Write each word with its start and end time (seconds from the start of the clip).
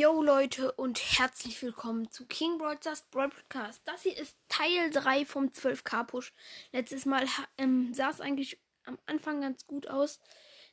Yo 0.00 0.22
Leute 0.22 0.72
und 0.72 0.98
herzlich 1.18 1.60
willkommen 1.60 2.10
zu 2.10 2.24
King 2.24 2.56
Broadcast 2.56 3.10
Broadcast. 3.10 3.82
Das 3.84 4.02
hier 4.02 4.16
ist 4.16 4.34
Teil 4.48 4.90
3 4.90 5.26
vom 5.26 5.48
12k 5.48 6.04
Push. 6.04 6.32
Letztes 6.72 7.04
Mal 7.04 7.26
ähm, 7.58 7.92
sah 7.92 8.08
es 8.08 8.22
eigentlich 8.22 8.58
am 8.84 8.98
Anfang 9.04 9.42
ganz 9.42 9.66
gut 9.66 9.88
aus. 9.88 10.18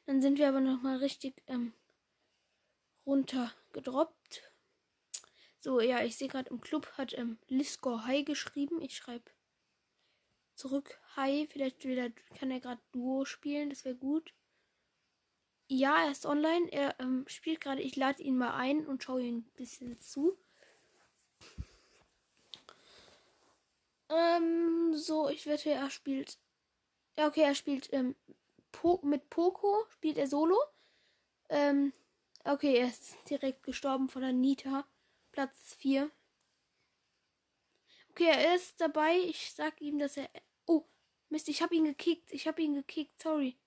Dann 0.06 0.22
sind 0.22 0.38
wir 0.38 0.48
aber 0.48 0.62
nochmal 0.62 1.00
richtig 1.00 1.44
ähm, 1.48 1.74
runtergedroppt. 3.06 4.50
So, 5.60 5.82
ja, 5.82 6.02
ich 6.06 6.16
sehe 6.16 6.30
gerade 6.30 6.50
im 6.50 6.62
Club 6.62 6.90
hat 6.98 7.12
ähm, 7.12 7.38
Lisco 7.50 8.06
Hi 8.06 8.24
geschrieben. 8.24 8.82
Ich 8.82 8.96
schreibe 8.96 9.30
zurück 10.56 11.02
Hi. 11.18 11.50
Vielleicht 11.52 11.84
wieder, 11.84 12.12
kann 12.40 12.50
er 12.50 12.62
gerade 12.62 12.82
Duo 12.94 13.26
spielen, 13.26 13.72
das 13.72 13.84
wäre 13.84 13.96
gut. 13.96 14.34
Ja, 15.70 16.06
er 16.06 16.12
ist 16.12 16.26
online. 16.26 16.72
Er 16.72 17.00
ähm, 17.00 17.26
spielt 17.28 17.62
gerade. 17.62 17.82
Ich 17.82 17.96
lade 17.96 18.24
ihn 18.24 18.38
mal 18.38 18.54
ein 18.56 18.88
und 18.88 19.04
schaue 19.04 19.22
ihm 19.22 19.38
ein 19.40 19.52
bisschen 19.56 20.00
zu. 20.00 20.38
Ähm, 24.10 24.94
so, 24.94 25.30
ich 25.30 25.46
wette, 25.46 25.72
er 25.72 25.90
spielt. 25.90 26.38
Ja, 27.18 27.28
okay, 27.28 27.42
er 27.42 27.56
spielt 27.56 27.92
ähm, 27.92 28.16
po 28.72 29.02
mit 29.04 29.30
Poco. 29.30 29.86
Spielt 29.90 30.18
er 30.18 30.28
solo. 30.28 30.58
Ähm, 31.50 31.92
okay, 32.46 32.78
er 32.78 32.88
ist 32.88 33.18
direkt 33.30 33.64
gestorben 33.64 34.08
von 34.08 34.22
der 34.22 34.34
Nita. 34.34 34.88
Platz 35.34 35.76
4. 35.80 36.10
Okay, 38.12 38.30
er 38.30 38.56
ist 38.56 38.80
dabei. 38.80 39.18
Ich 39.26 39.52
sag 39.54 39.82
ihm, 39.82 40.00
dass 40.00 40.16
er. 40.18 40.30
Oh, 40.66 40.86
Mist, 41.30 41.50
ich 41.50 41.62
habe 41.62 41.76
ihn 41.76 41.84
gekickt. 41.86 42.32
Ich 42.32 42.48
habe 42.48 42.62
ihn 42.62 42.76
gekickt. 42.76 43.22
Sorry. 43.22 43.58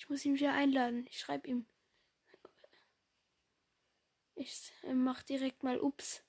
Ich 0.00 0.08
muss 0.08 0.24
ihn 0.24 0.34
wieder 0.34 0.54
einladen. 0.54 1.06
Ich 1.10 1.18
schreibe 1.18 1.46
ihm. 1.46 1.66
Ich 4.34 4.72
äh, 4.84 4.94
mach 4.94 5.22
direkt 5.22 5.62
mal 5.62 5.78
Ups. 5.78 6.22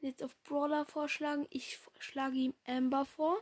Jetzt 0.00 0.22
auf 0.22 0.34
Brawler 0.44 0.86
vorschlagen. 0.86 1.46
Ich 1.50 1.78
schlage 1.98 2.36
ihm 2.36 2.54
Amber 2.66 3.04
vor. 3.04 3.36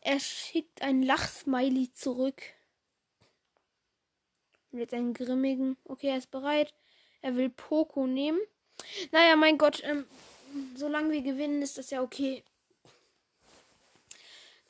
Er 0.00 0.20
schickt 0.20 0.80
ein 0.82 1.02
Lachsmiley 1.02 1.92
zurück. 1.92 2.40
Mit 4.70 4.94
einem 4.94 5.12
grimmigen. 5.12 5.76
Okay, 5.82 6.10
er 6.10 6.18
ist 6.18 6.30
bereit. 6.30 6.72
Er 7.20 7.34
will 7.34 7.50
Poco 7.50 8.06
nehmen. 8.06 8.38
Naja, 9.10 9.34
mein 9.34 9.58
Gott. 9.58 9.82
Ähm, 9.82 10.06
solange 10.76 11.10
wir 11.10 11.22
gewinnen, 11.22 11.62
ist 11.62 11.78
das 11.78 11.90
ja 11.90 12.00
okay. 12.00 12.44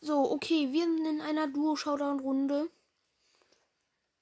So, 0.06 0.30
okay, 0.30 0.72
wir 0.72 0.84
sind 0.84 1.04
in 1.04 1.20
einer 1.20 1.48
Duo-Showdown-Runde. 1.48 2.70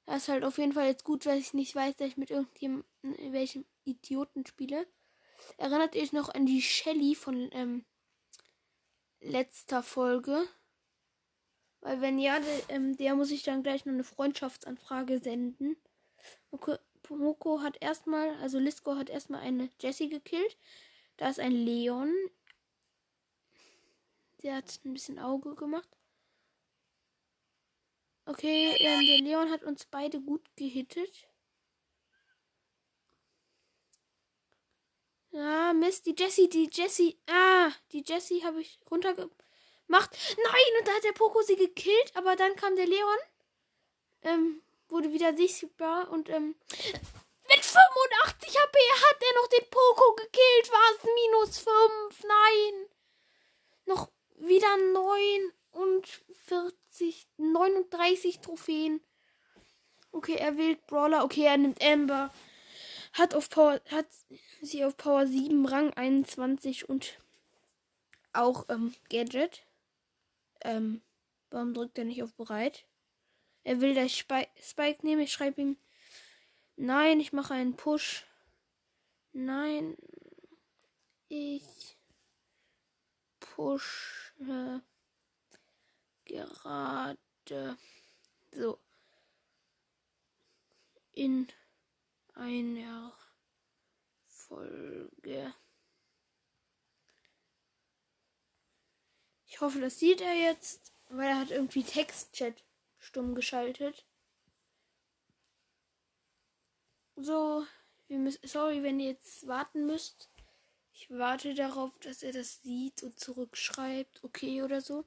Das 0.06 0.22
ist 0.22 0.28
halt 0.28 0.42
auf 0.42 0.56
jeden 0.56 0.72
Fall 0.72 0.86
jetzt 0.86 1.04
gut, 1.04 1.26
weil 1.26 1.38
ich 1.38 1.52
nicht 1.52 1.74
weiß, 1.74 1.96
dass 1.96 2.08
ich 2.08 2.16
mit 2.16 2.30
irgendjemandem, 2.30 2.84
welchem 3.32 3.66
Idioten 3.84 4.46
spiele. 4.46 4.86
Erinnert 5.58 5.94
ihr 5.94 6.02
euch 6.02 6.14
noch 6.14 6.30
an 6.30 6.46
die 6.46 6.62
Shelly 6.62 7.14
von 7.14 7.50
ähm, 7.52 7.84
letzter 9.20 9.82
Folge? 9.82 10.48
Weil 11.82 12.00
wenn 12.00 12.18
ja, 12.18 12.40
der, 12.40 12.70
ähm, 12.70 12.96
der 12.96 13.14
muss 13.14 13.30
ich 13.30 13.42
dann 13.42 13.62
gleich 13.62 13.84
noch 13.84 13.92
eine 13.92 14.04
Freundschaftsanfrage 14.04 15.18
senden. 15.18 15.76
Okay, 16.50 16.78
Moko 17.10 17.60
hat 17.60 17.76
erstmal, 17.82 18.30
also 18.36 18.58
Lisco 18.58 18.96
hat 18.96 19.10
erstmal 19.10 19.42
eine 19.42 19.68
Jessie 19.82 20.08
gekillt. 20.08 20.56
Da 21.18 21.28
ist 21.28 21.40
ein 21.40 21.52
Leon. 21.52 22.10
Der 24.44 24.56
hat 24.56 24.78
ein 24.84 24.92
bisschen 24.92 25.18
Auge 25.18 25.54
gemacht. 25.54 25.88
Okay, 28.26 28.76
ähm, 28.78 29.06
der 29.06 29.18
Leon 29.22 29.50
hat 29.50 29.64
uns 29.64 29.86
beide 29.86 30.20
gut 30.20 30.42
gehittet. 30.56 31.28
Ja, 35.30 35.72
Mist, 35.72 36.04
die 36.04 36.14
Jessie, 36.16 36.48
die 36.50 36.68
Jessie. 36.70 37.18
Ah, 37.26 37.72
die 37.92 38.04
Jessie 38.06 38.44
habe 38.44 38.60
ich 38.60 38.78
runtergemacht. 38.90 39.30
Nein, 39.88 40.78
und 40.78 40.88
da 40.88 40.92
hat 40.92 41.04
der 41.04 41.12
Poco 41.12 41.40
sie 41.40 41.56
gekillt, 41.56 42.14
aber 42.14 42.36
dann 42.36 42.54
kam 42.54 42.76
der 42.76 42.86
Leon. 42.86 43.18
Ähm, 44.22 44.62
wurde 44.88 45.10
wieder 45.12 45.34
sichtbar 45.34 46.10
und 46.10 46.28
ähm. 46.28 46.54
Mit 47.48 47.64
85 47.64 48.58
HP 48.58 48.78
hat 48.78 49.22
er 49.22 49.34
noch 49.40 49.48
den 49.48 49.70
Poco 49.70 50.14
gekillt. 50.16 50.70
War 50.70 50.96
es 50.96 51.04
minus 51.04 51.58
5? 51.58 52.24
Nein. 52.24 52.88
Noch 53.86 54.10
wieder 54.36 54.76
49, 54.92 57.26
39 57.36 58.40
Trophäen. 58.40 59.00
Okay, 60.12 60.36
er 60.36 60.56
wählt 60.56 60.86
Brawler. 60.86 61.24
Okay, 61.24 61.44
er 61.44 61.56
nimmt 61.56 61.82
Amber. 61.82 62.32
Hat 63.12 63.34
auf 63.34 63.50
Power, 63.50 63.80
hat 63.90 64.06
sie 64.60 64.84
auf 64.84 64.96
Power 64.96 65.26
7, 65.26 65.66
Rang 65.66 65.92
21 65.92 66.88
und 66.88 67.18
auch 68.32 68.66
ähm, 68.68 68.94
Gadget. 69.08 69.64
Ähm, 70.62 71.02
warum 71.50 71.74
drückt 71.74 71.98
er 71.98 72.04
nicht 72.04 72.22
auf 72.22 72.34
bereit? 72.34 72.84
Er 73.62 73.80
will 73.80 73.94
das 73.94 74.16
Spike, 74.16 74.50
Spike 74.60 75.06
nehmen. 75.06 75.22
Ich 75.22 75.32
schreibe 75.32 75.60
ihm. 75.60 75.76
Nein, 76.76 77.20
ich 77.20 77.32
mache 77.32 77.54
einen 77.54 77.76
Push. 77.76 78.26
Nein. 79.32 79.96
Ich 81.28 81.96
push 83.40 84.23
äh, 84.40 84.80
gerade 86.24 87.18
so 88.52 88.78
in 91.12 91.48
einer 92.34 93.12
Folge. 94.26 95.54
Ich 99.46 99.60
hoffe, 99.60 99.80
das 99.80 100.00
sieht 100.00 100.20
er 100.20 100.34
jetzt, 100.34 100.92
weil 101.08 101.28
er 101.28 101.38
hat 101.38 101.50
irgendwie 101.52 101.84
Textchat 101.84 102.64
stumm 102.98 103.34
geschaltet. 103.36 104.04
So, 107.16 107.64
wir 108.08 108.18
müssen, 108.18 108.46
sorry, 108.48 108.82
wenn 108.82 108.98
ihr 108.98 109.10
jetzt 109.10 109.46
warten 109.46 109.86
müsst. 109.86 110.28
Ich 111.04 111.10
warte 111.10 111.52
darauf, 111.52 111.98
dass 111.98 112.22
er 112.22 112.32
das 112.32 112.62
sieht 112.62 113.02
und 113.02 113.20
zurückschreibt. 113.20 114.24
Okay 114.24 114.62
oder 114.62 114.80
so. 114.80 115.04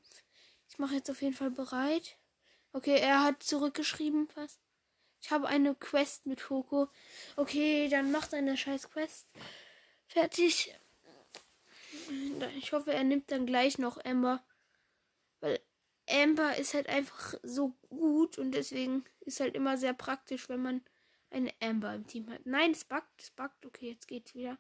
Ich 0.69 0.77
mache 0.77 0.93
jetzt 0.93 1.09
auf 1.09 1.23
jeden 1.23 1.33
Fall 1.33 1.49
bereit. 1.49 2.19
Okay, 2.71 2.99
er 2.99 3.23
hat 3.23 3.41
zurückgeschrieben 3.41 4.27
fast. 4.27 4.59
Ich 5.21 5.31
habe 5.31 5.47
eine 5.47 5.73
Quest 5.73 6.27
mit 6.27 6.39
Foko. 6.39 6.89
Okay, 7.35 7.89
dann 7.89 8.11
macht 8.11 8.35
eine 8.35 8.55
scheiß 8.55 8.91
Quest. 8.91 9.27
Fertig. 10.05 10.75
Ich 12.59 12.73
hoffe, 12.73 12.93
er 12.93 13.03
nimmt 13.03 13.31
dann 13.31 13.47
gleich 13.47 13.79
noch 13.79 13.97
Amber. 14.05 14.45
Weil 15.39 15.59
Amber 16.07 16.57
ist 16.57 16.75
halt 16.75 16.89
einfach 16.89 17.33
so 17.41 17.69
gut 17.89 18.37
und 18.37 18.51
deswegen 18.51 19.03
ist 19.21 19.39
halt 19.39 19.55
immer 19.55 19.77
sehr 19.77 19.93
praktisch, 19.93 20.47
wenn 20.47 20.61
man 20.61 20.85
eine 21.31 21.51
Amber 21.59 21.95
im 21.95 22.05
Team 22.05 22.29
hat. 22.29 22.45
Nein, 22.45 22.71
es 22.71 22.85
buggt, 22.85 23.19
es 23.19 23.31
buggt. 23.31 23.65
Okay, 23.65 23.89
jetzt 23.89 24.07
geht's 24.07 24.35
wieder. 24.35 24.59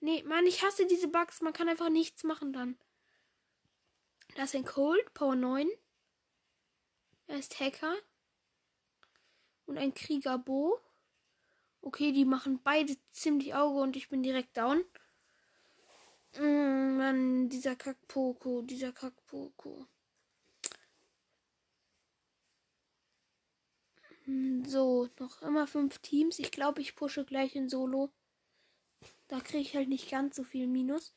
Nee, 0.00 0.22
Mann, 0.24 0.46
ich 0.46 0.62
hasse 0.62 0.86
diese 0.86 1.08
Bugs. 1.08 1.42
Man 1.42 1.52
kann 1.52 1.68
einfach 1.68 1.90
nichts 1.90 2.24
machen 2.24 2.52
dann. 2.52 2.78
Da 4.34 4.44
ist 4.44 4.54
ein 4.54 4.64
Cold, 4.64 5.12
Power 5.12 5.36
9. 5.36 5.68
Er 7.26 7.38
ist 7.38 7.60
Hacker. 7.60 7.94
Und 9.66 9.78
ein 9.78 9.94
Krieger 9.94 10.38
Bo. 10.38 10.80
Okay, 11.82 12.12
die 12.12 12.24
machen 12.24 12.60
beide 12.62 12.96
ziemlich 13.12 13.54
Auge 13.54 13.80
und 13.80 13.96
ich 13.96 14.08
bin 14.08 14.22
direkt 14.22 14.56
down. 14.56 14.84
Mm, 16.38 16.96
Mann, 16.96 17.48
dieser 17.48 17.76
Kackpoko, 17.76 18.62
dieser 18.62 18.92
Kackpoko. 18.92 19.86
Mm, 24.26 24.64
so, 24.64 25.08
noch 25.18 25.42
immer 25.42 25.66
fünf 25.66 25.98
Teams. 25.98 26.38
Ich 26.38 26.50
glaube, 26.52 26.80
ich 26.80 26.96
pushe 26.96 27.24
gleich 27.24 27.54
in 27.56 27.68
Solo. 27.68 28.10
Da 29.28 29.40
kriege 29.40 29.62
ich 29.62 29.76
halt 29.76 29.88
nicht 29.88 30.10
ganz 30.10 30.36
so 30.36 30.42
viel 30.42 30.66
Minus. 30.66 31.14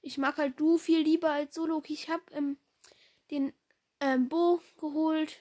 Ich 0.00 0.18
mag 0.18 0.38
halt 0.38 0.58
du 0.58 0.78
viel 0.78 1.00
lieber 1.00 1.30
als 1.30 1.54
Solo. 1.54 1.82
Ich 1.86 2.08
habe 2.08 2.22
ähm, 2.32 2.58
den 3.30 3.52
ähm, 4.00 4.28
Bo 4.28 4.60
geholt. 4.78 5.40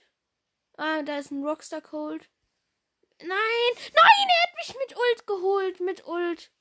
Ah, 0.77 1.01
da 1.01 1.17
ist 1.17 1.31
ein 1.31 1.43
Rockstar 1.43 1.81
Cold. 1.81 2.29
Nein, 3.19 3.29
nein, 3.29 4.27
er 4.27 4.43
hat 4.43 4.55
mich 4.57 4.75
mit 4.79 4.97
Ult 4.97 5.27
geholt. 5.27 5.79
Mit 5.79 6.07
Ult. 6.07 6.51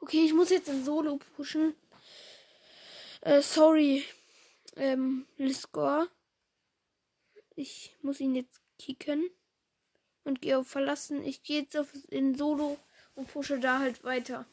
Okay, 0.00 0.24
ich 0.24 0.32
muss 0.32 0.50
jetzt 0.50 0.68
in 0.68 0.84
Solo 0.84 1.18
pushen. 1.36 1.74
Äh, 3.20 3.42
sorry, 3.42 4.04
ähm, 4.76 5.26
Liscore. 5.36 6.08
Ich 7.56 7.94
muss 8.02 8.20
ihn 8.20 8.34
jetzt 8.34 8.60
kicken. 8.78 9.30
Und 10.24 10.40
gehe 10.40 10.58
auf 10.58 10.68
Verlassen. 10.68 11.22
Ich 11.24 11.42
gehe 11.42 11.62
jetzt 11.62 11.76
auf 11.76 11.92
in 12.08 12.36
Solo 12.36 12.78
und 13.14 13.32
pushe 13.32 13.58
da 13.58 13.78
halt 13.78 14.02
weiter. 14.04 14.46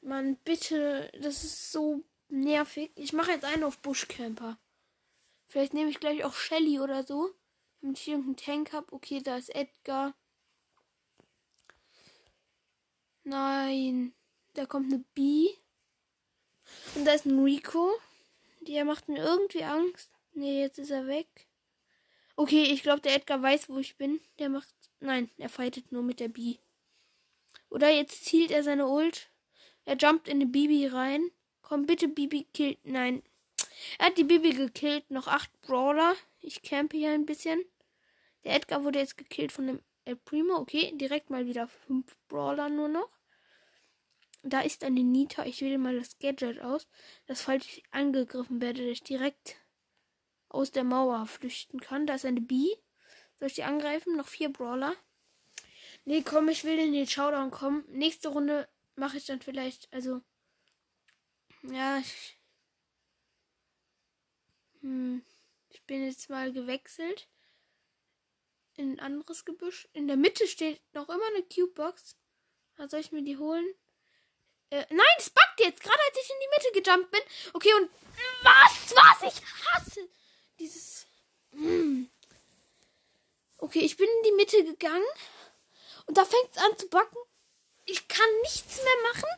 Mann, 0.00 0.36
bitte, 0.44 1.10
das 1.20 1.44
ist 1.44 1.72
so 1.72 2.04
nervig. 2.28 2.92
Ich 2.94 3.12
mache 3.12 3.32
jetzt 3.32 3.44
einen 3.44 3.64
auf 3.64 3.78
Buschcamper. 3.78 4.58
Vielleicht 5.48 5.74
nehme 5.74 5.90
ich 5.90 6.00
gleich 6.00 6.24
auch 6.24 6.34
Shelly 6.34 6.80
oder 6.80 7.02
so. 7.02 7.30
Damit 7.80 7.98
ich 7.98 8.08
irgendeinen 8.08 8.36
Tank 8.36 8.72
habe. 8.72 8.92
Okay, 8.92 9.20
da 9.22 9.36
ist 9.36 9.54
Edgar. 9.54 10.14
Nein. 13.24 14.14
Da 14.54 14.66
kommt 14.66 14.92
eine 14.92 15.04
B. 15.14 15.48
Und 16.94 17.04
da 17.04 17.12
ist 17.12 17.26
ein 17.26 17.42
Rico. 17.42 17.92
Der 18.60 18.84
macht 18.84 19.08
mir 19.08 19.22
irgendwie 19.22 19.64
Angst. 19.64 20.10
Nee, 20.32 20.60
jetzt 20.60 20.78
ist 20.78 20.90
er 20.90 21.06
weg. 21.06 21.46
Okay, 22.36 22.64
ich 22.64 22.82
glaube, 22.82 23.00
der 23.00 23.14
Edgar 23.14 23.40
weiß, 23.42 23.68
wo 23.68 23.78
ich 23.78 23.96
bin. 23.96 24.20
Der 24.38 24.48
macht. 24.48 24.74
Nein, 25.00 25.30
er 25.36 25.48
fightet 25.48 25.92
nur 25.92 26.02
mit 26.02 26.20
der 26.20 26.28
B. 26.28 26.56
Oder 27.70 27.90
jetzt 27.90 28.24
zielt 28.24 28.50
er 28.50 28.62
seine 28.62 28.86
Ult. 28.86 29.30
Er 29.84 29.96
jumpt 29.96 30.28
in 30.28 30.36
eine 30.36 30.46
Bibi 30.46 30.86
rein. 30.86 31.30
Komm, 31.62 31.86
bitte, 31.86 32.08
Bibi 32.08 32.46
killt. 32.52 32.78
Nein. 32.84 33.22
Er 33.98 34.06
hat 34.06 34.18
die 34.18 34.24
Bibi 34.24 34.50
gekillt. 34.50 35.10
Noch 35.10 35.26
acht 35.26 35.50
Brawler. 35.62 36.14
Ich 36.40 36.62
campe 36.62 36.96
hier 36.96 37.10
ein 37.10 37.26
bisschen. 37.26 37.64
Der 38.44 38.54
Edgar 38.54 38.84
wurde 38.84 39.00
jetzt 39.00 39.16
gekillt 39.16 39.52
von 39.52 39.66
dem 39.66 39.82
El 40.04 40.16
Primo. 40.16 40.56
Okay, 40.56 40.92
direkt 40.94 41.30
mal 41.30 41.46
wieder 41.46 41.66
fünf 41.66 42.16
Brawler 42.28 42.68
nur 42.68 42.88
noch. 42.88 43.10
Da 44.42 44.60
ist 44.60 44.84
eine 44.84 45.02
Nita. 45.02 45.44
Ich 45.44 45.60
wähle 45.60 45.78
mal 45.78 45.98
das 45.98 46.18
Gadget 46.20 46.60
aus, 46.60 46.86
dass 47.26 47.42
falls 47.42 47.66
ich 47.66 47.82
angegriffen 47.90 48.60
werde, 48.60 48.88
ich 48.88 49.02
direkt 49.02 49.56
aus 50.48 50.70
der 50.70 50.84
Mauer 50.84 51.26
flüchten 51.26 51.80
kann. 51.80 52.06
Da 52.06 52.14
ist 52.14 52.24
eine 52.24 52.40
B. 52.40 52.68
Soll 53.34 53.48
ich 53.48 53.54
die 53.54 53.64
angreifen? 53.64 54.16
Noch 54.16 54.28
vier 54.28 54.50
Brawler. 54.52 54.94
Nee, 56.08 56.22
komm, 56.22 56.48
ich 56.48 56.62
will 56.62 56.78
in 56.78 56.92
den 56.92 57.08
Showdown 57.08 57.50
kommen. 57.50 57.84
Nächste 57.88 58.28
Runde 58.28 58.68
mache 58.94 59.16
ich 59.16 59.26
dann 59.26 59.42
vielleicht, 59.42 59.92
also. 59.92 60.22
Ja, 61.62 61.98
ich. 61.98 62.38
Hm, 64.82 65.24
ich 65.70 65.82
bin 65.82 66.04
jetzt 66.04 66.30
mal 66.30 66.52
gewechselt. 66.52 67.28
In 68.76 68.92
ein 68.92 69.00
anderes 69.00 69.44
Gebüsch. 69.44 69.88
In 69.94 70.06
der 70.06 70.16
Mitte 70.16 70.46
steht 70.46 70.80
noch 70.94 71.08
immer 71.08 71.26
eine 71.34 71.42
Cube-Box. 71.42 72.16
soll 72.88 73.00
ich 73.00 73.10
mir 73.10 73.24
die 73.24 73.38
holen? 73.38 73.66
Äh, 74.70 74.86
nein, 74.90 75.16
es 75.18 75.30
backt 75.30 75.58
jetzt, 75.58 75.82
gerade 75.82 75.98
als 76.08 76.18
ich 76.22 76.30
in 76.30 76.36
die 76.40 76.48
Mitte 76.54 76.82
gejumpt 76.82 77.10
bin. 77.10 77.20
Okay, 77.52 77.74
und 77.74 77.90
was, 78.42 78.94
was? 78.94 79.34
Ich 79.34 79.42
hasse 79.64 80.08
dieses. 80.60 81.06
Hm. 81.50 82.08
Okay, 83.58 83.80
ich 83.80 83.96
bin 83.96 84.06
in 84.06 84.22
die 84.22 84.36
Mitte 84.36 84.64
gegangen. 84.64 85.04
Und 86.06 86.16
da 86.16 86.24
fängt 86.24 86.50
es 86.52 86.62
an 86.62 86.78
zu 86.78 86.88
backen. 86.88 87.18
Ich 87.84 88.08
kann 88.08 88.28
nichts 88.42 88.76
mehr 88.82 89.12
machen. 89.12 89.28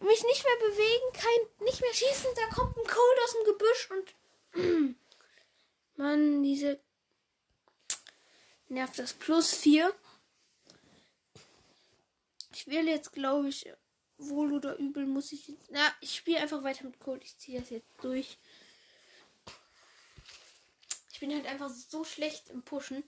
Mich 0.00 0.22
nicht 0.22 0.44
mehr 0.44 0.70
bewegen, 0.70 1.12
kein, 1.12 1.64
nicht 1.66 1.80
mehr 1.80 1.92
schießen. 1.92 2.30
Da 2.34 2.54
kommt 2.54 2.76
ein 2.76 2.84
Cold 2.84 3.18
aus 3.24 3.32
dem 3.32 3.44
Gebüsch 3.44 3.90
und. 3.90 4.96
Mann, 5.96 6.42
diese. 6.42 6.80
Nervt 8.68 8.98
das. 8.98 9.14
Plus 9.14 9.54
4. 9.54 9.92
Ich 12.52 12.66
will 12.66 12.88
jetzt, 12.88 13.12
glaube 13.12 13.48
ich, 13.48 13.70
wohl 14.18 14.52
oder 14.52 14.76
übel 14.76 15.06
muss 15.06 15.32
ich 15.32 15.48
jetzt. 15.48 15.70
Na, 15.70 15.94
ich 16.00 16.16
spiele 16.16 16.40
einfach 16.40 16.62
weiter 16.62 16.84
mit 16.84 17.00
Cold. 17.00 17.24
Ich 17.24 17.36
ziehe 17.38 17.60
das 17.60 17.70
jetzt 17.70 17.92
durch. 18.00 18.38
Ich 21.18 21.20
bin 21.20 21.34
halt 21.34 21.46
einfach 21.46 21.68
so 21.68 22.04
schlecht 22.04 22.48
im 22.48 22.62
Pushen, 22.62 23.02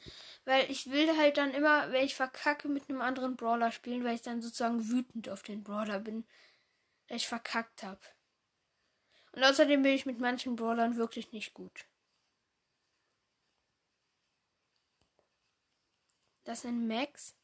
weil 0.44 0.68
ich 0.68 0.90
will 0.90 1.16
halt 1.16 1.36
dann 1.36 1.52
immer, 1.54 1.92
wenn 1.92 2.04
ich 2.04 2.16
verkacke, 2.16 2.66
mit 2.66 2.90
einem 2.90 3.02
anderen 3.02 3.36
Brawler 3.36 3.70
spielen, 3.70 4.02
weil 4.02 4.16
ich 4.16 4.22
dann 4.22 4.42
sozusagen 4.42 4.88
wütend 4.88 5.28
auf 5.28 5.44
den 5.44 5.62
Brawler 5.62 6.00
bin, 6.00 6.26
dass 7.06 7.18
ich 7.18 7.28
verkackt 7.28 7.84
habe. 7.84 8.00
Und 9.30 9.44
außerdem 9.44 9.82
bin 9.82 9.92
ich 9.92 10.06
mit 10.06 10.18
manchen 10.18 10.56
Brawlern 10.56 10.96
wirklich 10.96 11.30
nicht 11.30 11.54
gut. 11.54 11.86
Das 16.42 16.64
ein 16.64 16.88
Max. 16.88 17.36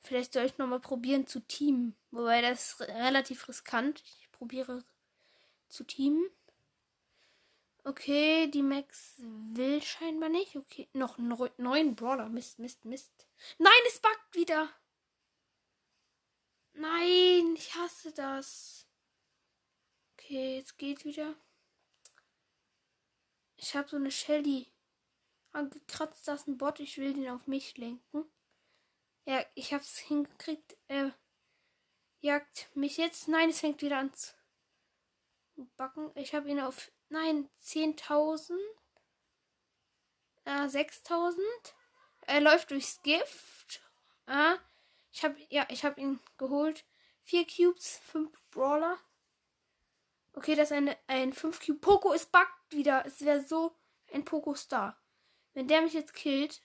Vielleicht 0.00 0.32
soll 0.32 0.46
ich 0.46 0.58
nochmal 0.58 0.80
probieren 0.80 1.28
zu 1.28 1.38
teamen. 1.38 1.94
Wobei 2.10 2.42
das 2.42 2.72
ist 2.72 2.80
relativ 2.80 3.46
riskant. 3.46 4.02
Ich 4.18 4.32
probiere 4.32 4.82
zu 5.68 5.84
teamen. 5.84 6.28
Okay, 7.84 8.48
die 8.50 8.62
Max 8.62 9.14
will 9.18 9.82
scheinbar 9.82 10.28
nicht. 10.28 10.56
Okay, 10.56 10.88
noch 10.92 11.18
neun 11.18 11.94
Brawler. 11.96 12.28
Mist, 12.28 12.58
Mist, 12.58 12.84
Mist. 12.84 13.26
Nein, 13.58 13.72
es 13.86 13.98
backt 14.00 14.34
wieder. 14.34 14.68
Nein, 16.74 17.54
ich 17.56 17.74
hasse 17.74 18.12
das. 18.12 18.86
Okay, 20.12 20.58
jetzt 20.58 20.76
geht 20.78 21.04
wieder. 21.04 21.34
Ich 23.56 23.74
habe 23.74 23.88
so 23.88 23.96
eine 23.96 24.10
Shelly 24.12 24.70
angekratzt, 25.52 26.28
das 26.28 26.42
ist 26.42 26.48
ein 26.48 26.58
Bot. 26.58 26.78
Ich 26.80 26.98
will 26.98 27.14
den 27.14 27.28
auf 27.28 27.46
mich 27.46 27.76
lenken. 27.78 28.24
Ja, 29.24 29.44
ich 29.54 29.72
hab's 29.72 29.98
hingekriegt. 29.98 30.76
Er 30.88 31.14
jagt 32.20 32.68
mich 32.74 32.98
jetzt. 32.98 33.28
Nein, 33.28 33.50
es 33.50 33.60
fängt 33.60 33.82
wieder 33.82 33.98
an 33.98 34.12
zu 34.14 34.34
backen. 35.76 36.12
Ich 36.14 36.34
habe 36.34 36.48
ihn 36.48 36.60
auf 36.60 36.92
Nein, 37.10 37.48
10.000. 37.62 38.52
Äh, 40.44 40.66
6.000. 40.66 41.38
Er 42.22 42.40
läuft 42.40 42.70
durchs 42.70 43.00
Gift. 43.02 43.80
Ah, 44.26 44.58
ich 45.10 45.24
habe 45.24 45.36
ja, 45.48 45.66
ich 45.70 45.84
ihn 45.84 46.20
geholt. 46.36 46.84
Vier 47.22 47.46
Cubes, 47.46 47.98
fünf 47.98 48.42
Brawler. 48.50 48.98
Okay, 50.34 50.54
das 50.54 50.70
ist 50.70 50.76
eine, 50.76 50.96
ein 51.06 51.32
5 51.32 51.64
Cube. 51.64 51.80
Poco 51.80 52.12
ist 52.12 52.30
buggt 52.30 52.70
wieder. 52.70 53.04
Es 53.06 53.24
wäre 53.24 53.42
so 53.42 53.74
ein 54.12 54.24
Poco 54.24 54.54
Star. 54.54 55.00
Wenn 55.54 55.68
der 55.68 55.82
mich 55.82 55.94
jetzt 55.94 56.14
killt. 56.14 56.62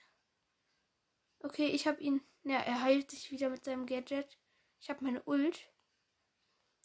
Okay, 1.40 1.68
ich 1.68 1.88
habe 1.88 2.02
ihn. 2.02 2.22
Ja, 2.44 2.60
er 2.60 2.82
heilt 2.82 3.10
sich 3.10 3.32
wieder 3.32 3.50
mit 3.50 3.64
seinem 3.64 3.86
Gadget. 3.86 4.38
Ich 4.80 4.90
habe 4.90 5.04
meine 5.04 5.24
Ult. 5.24 5.72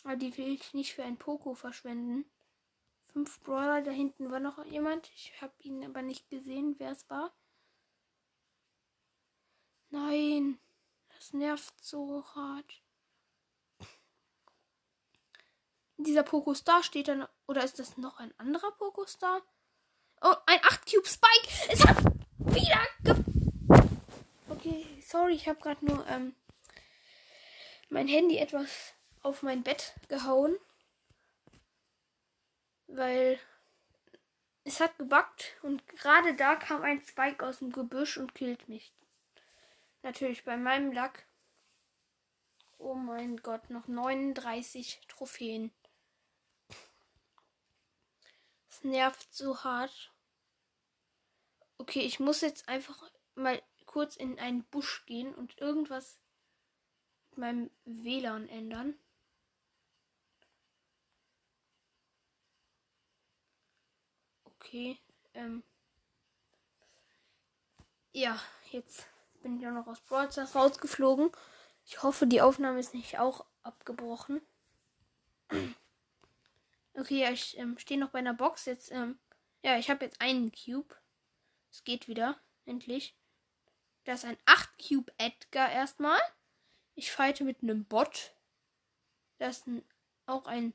Aber 0.05 0.17
die 0.17 0.37
will 0.39 0.55
ich 0.55 0.73
nicht 0.73 0.95
für 0.95 1.03
ein 1.03 1.19
Poco 1.19 1.55
verschwenden 1.55 2.25
fünf 3.13 3.41
Brawler. 3.41 3.83
Da 3.83 3.91
hinten 3.91 4.31
war 4.31 4.41
noch 4.41 4.65
jemand. 4.67 5.11
Ich 5.15 5.33
habe 5.41 5.53
ihn 5.61 5.85
aber 5.85 6.03
nicht 6.03 6.29
gesehen, 6.31 6.77
wer 6.79 6.93
es 6.93 7.09
war. 7.11 7.33
Nein, 9.91 10.59
das 11.15 11.33
nervt 11.33 11.75
so 11.83 12.25
hart. 12.35 12.83
Dieser 15.97 16.23
Pokostar 16.23 16.83
steht 16.83 17.09
dann. 17.09 17.27
Oder 17.47 17.65
ist 17.65 17.79
das 17.79 17.97
noch 17.97 18.19
ein 18.19 18.33
anderer 18.39 18.71
Pokostar? 18.73 19.43
Oh, 20.21 20.35
ein 20.47 20.61
8 20.63 20.91
Cube 20.91 21.09
Spike. 21.09 21.49
Es 21.71 21.85
hat 21.85 21.97
wieder 22.39 22.87
ge 23.03 23.15
Okay, 24.49 24.87
sorry, 25.01 25.35
ich 25.35 25.49
habe 25.49 25.61
gerade 25.61 25.85
nur 25.85 26.05
ähm, 26.09 26.35
mein 27.89 28.09
Handy 28.09 28.39
etwas 28.39 28.95
auf 29.23 29.43
mein 29.43 29.63
Bett 29.63 29.95
gehauen 30.09 30.57
weil 32.89 33.39
es 34.65 34.81
hat 34.81 34.99
gebackt 34.99 35.57
und 35.63 35.87
gerade 35.87 36.35
da 36.35 36.57
kam 36.57 36.83
ein 36.83 37.03
Spike 37.05 37.47
aus 37.47 37.61
dem 37.61 37.73
Gebüsch 37.73 38.19
und 38.19 38.35
killt 38.35 38.69
mich. 38.69 38.93
Natürlich 40.03 40.45
bei 40.45 40.57
meinem 40.57 40.93
Lack. 40.93 41.27
Oh 42.79 42.95
mein 42.95 43.39
Gott, 43.39 43.71
noch 43.71 43.89
39 43.89 45.01
Trophäen. 45.09 45.73
Es 48.71 48.85
nervt 48.85 49.33
so 49.35 49.65
hart. 49.65 50.13
Okay, 51.79 52.01
ich 52.01 52.21
muss 52.21 52.41
jetzt 52.41 52.69
einfach 52.69 53.11
mal 53.35 53.63
kurz 53.87 54.17
in 54.17 54.39
einen 54.39 54.65
Busch 54.65 55.05
gehen 55.07 55.35
und 55.35 55.59
irgendwas 55.59 56.21
mit 57.31 57.39
meinem 57.39 57.71
WLAN 57.85 58.49
ändern. 58.49 58.99
Okay. 64.69 64.99
Ähm. 65.33 65.63
Ja, 68.13 68.39
jetzt 68.71 69.07
bin 69.43 69.59
ich 69.59 69.67
auch 69.67 69.73
noch 69.73 69.87
aus 69.87 70.01
Brawl 70.03 70.27
rausgeflogen. 70.27 71.31
Ich 71.87 72.03
hoffe, 72.03 72.27
die 72.27 72.43
Aufnahme 72.43 72.79
ist 72.79 72.93
nicht 72.93 73.19
auch 73.19 73.47
abgebrochen. 73.63 74.43
Okay, 76.95 77.21
ja, 77.21 77.31
ich 77.31 77.57
ähm, 77.57 77.79
stehe 77.79 78.01
noch 78.01 78.11
bei 78.11 78.19
einer 78.19 78.35
Box. 78.35 78.65
Jetzt, 78.65 78.91
ähm, 78.91 79.21
ja, 79.63 79.79
ich 79.79 79.89
habe 79.89 80.05
jetzt 80.05 80.21
einen 80.21 80.51
Cube. 80.51 80.97
Es 81.71 81.85
geht 81.85 82.09
wieder, 82.09 82.41
endlich. 82.67 83.15
Da 84.03 84.15
ist 84.15 84.25
ein 84.25 84.37
8 84.47 84.69
Cube 84.85 85.13
Edgar 85.17 85.71
erstmal. 85.71 86.19
Ich 86.97 87.13
fighte 87.13 87.45
mit 87.45 87.63
einem 87.63 87.85
Bot. 87.85 88.33
Das 89.39 89.59
ist 89.59 89.69
ein, 89.69 89.85
auch 90.27 90.47
ein, 90.47 90.75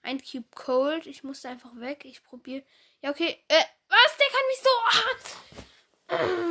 ein 0.00 0.22
Cube 0.22 0.48
Cold. 0.54 1.06
Ich 1.06 1.22
musste 1.22 1.50
einfach 1.50 1.76
weg. 1.76 2.06
Ich 2.06 2.22
probiere. 2.22 2.64
Ja, 3.00 3.10
okay. 3.10 3.38
Äh, 3.48 3.64
was? 3.88 4.16
Der 4.18 4.26
kann 4.28 4.46
mich 4.48 4.60
so. 4.62 4.70
Ah. 4.84 6.48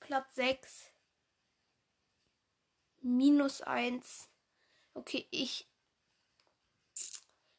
Platz 0.00 0.34
6. 0.34 0.90
Minus 3.02 3.60
1. 3.60 4.30
Okay, 4.94 5.26
ich 5.30 5.66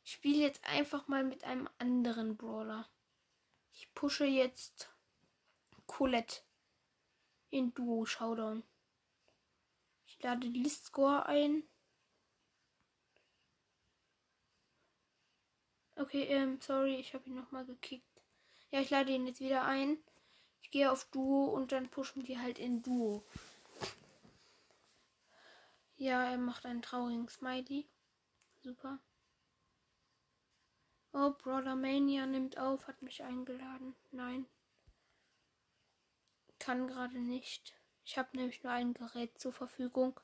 spiele 0.04 0.38
jetzt 0.38 0.64
einfach 0.64 1.08
mal 1.08 1.24
mit 1.24 1.44
einem 1.44 1.70
anderen 1.78 2.38
Brawler. 2.38 2.90
Ich 3.74 3.94
pushe 3.94 4.26
jetzt 4.26 4.90
Colette 5.86 6.42
in 7.52 7.74
Duo 7.74 8.06
Showdown. 8.06 8.64
Ich 10.08 10.22
lade 10.24 10.48
Listscore 10.48 11.26
ein. 11.28 11.64
Okay, 15.98 16.24
ähm, 16.24 16.60
sorry, 16.62 16.96
ich 16.96 17.14
habe 17.14 17.28
ihn 17.30 17.36
nochmal 17.36 17.66
gekickt. 17.66 18.22
Ja, 18.72 18.82
ich 18.82 18.90
lade 18.90 19.12
ihn 19.12 19.28
jetzt 19.28 19.40
wieder 19.40 19.64
ein. 19.64 19.98
Ich 20.62 20.72
gehe 20.72 20.92
auf 20.92 21.06
Duo 21.06 21.46
und 21.46 21.72
dann 21.72 21.90
pushen 21.90 22.28
wir 22.28 22.42
halt 22.42 22.60
in 22.60 22.82
Duo. 22.82 23.24
Ja, 25.98 26.24
er 26.24 26.38
macht 26.38 26.66
einen 26.66 26.82
traurigen 26.82 27.30
Smiley. 27.30 27.88
Super. 28.62 29.00
Oh, 31.14 31.32
Brother 31.32 31.76
Mania 31.76 32.26
nimmt 32.26 32.58
auf, 32.58 32.88
hat 32.88 33.02
mich 33.02 33.24
eingeladen. 33.24 33.96
Nein. 34.12 34.46
Kann 36.60 36.88
gerade 36.88 37.20
nicht. 37.20 37.74
Ich 38.04 38.18
habe 38.18 38.36
nämlich 38.36 38.64
nur 38.64 38.74
ein 38.74 38.94
Gerät 38.94 39.40
zur 39.40 39.54
Verfügung. 39.54 40.20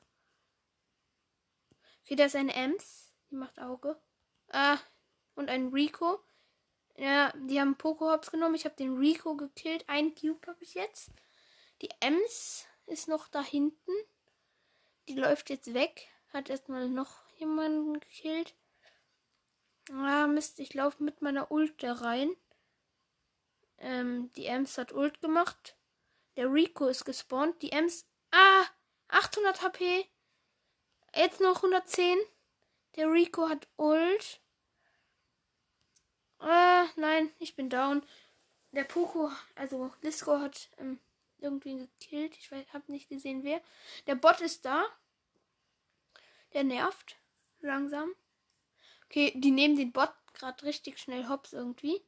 Okay, 2.04 2.16
da 2.16 2.26
ist 2.26 2.36
ein 2.36 2.50
Ems. 2.50 3.14
Die 3.30 3.36
macht 3.36 3.58
Auge. 3.58 3.98
Ah, 4.48 4.78
und 5.34 5.48
ein 5.48 5.68
Rico. 5.68 6.20
Ja, 6.96 7.32
die 7.36 7.60
haben 7.60 7.76
Poco 7.76 8.10
Hops 8.10 8.30
genommen. 8.30 8.54
Ich 8.54 8.64
habe 8.64 8.76
den 8.76 8.96
Rico 8.96 9.36
gekillt. 9.36 9.84
Ein 9.88 10.14
Cube 10.14 10.46
habe 10.46 10.62
ich 10.62 10.74
jetzt. 10.74 11.10
Die 11.80 11.88
Ems 12.00 12.66
ist 12.86 13.08
noch 13.08 13.28
da 13.28 13.42
hinten. 13.42 13.92
Die 15.08 15.14
läuft 15.14 15.50
jetzt 15.50 15.74
weg. 15.74 16.08
Hat 16.32 16.50
erstmal 16.50 16.88
noch 16.88 17.24
jemanden 17.38 17.98
gekillt. 17.98 18.54
Ah, 19.90 20.26
Mist, 20.26 20.60
ich 20.60 20.74
laufe 20.74 21.02
mit 21.02 21.22
meiner 21.22 21.50
Ult 21.50 21.82
da 21.82 21.92
rein. 21.94 22.30
Ähm, 23.78 24.32
die 24.34 24.46
Ems 24.46 24.78
hat 24.78 24.92
Ult 24.92 25.20
gemacht. 25.20 25.76
Der 26.36 26.52
Rico 26.52 26.86
ist 26.86 27.04
gespawnt. 27.04 27.60
Die 27.62 27.72
Ems. 27.72 28.06
Ah! 28.30 28.64
800 29.08 29.62
HP. 29.62 30.06
Jetzt 31.14 31.40
noch 31.40 31.56
110. 31.56 32.18
Der 32.96 33.10
Rico 33.10 33.48
hat 33.48 33.68
Ult. 33.76 34.40
Ah, 36.42 36.88
nein, 36.96 37.30
ich 37.38 37.54
bin 37.54 37.70
down. 37.70 38.02
Der 38.72 38.82
Poco, 38.82 39.30
also 39.54 39.92
Lisco 40.02 40.40
hat 40.40 40.70
ähm, 40.78 40.98
irgendwie 41.38 41.76
gekillt. 42.00 42.36
Ich 42.36 42.50
habe 42.50 42.90
nicht 42.90 43.08
gesehen, 43.08 43.44
wer. 43.44 43.60
Der 44.08 44.16
Bot 44.16 44.40
ist 44.40 44.64
da. 44.64 44.84
Der 46.52 46.64
nervt. 46.64 47.16
Langsam. 47.60 48.12
Okay, 49.06 49.32
die 49.36 49.52
nehmen 49.52 49.76
den 49.76 49.92
Bot 49.92 50.12
gerade 50.34 50.64
richtig 50.64 50.98
schnell 50.98 51.28
hops 51.28 51.52
irgendwie. 51.52 52.02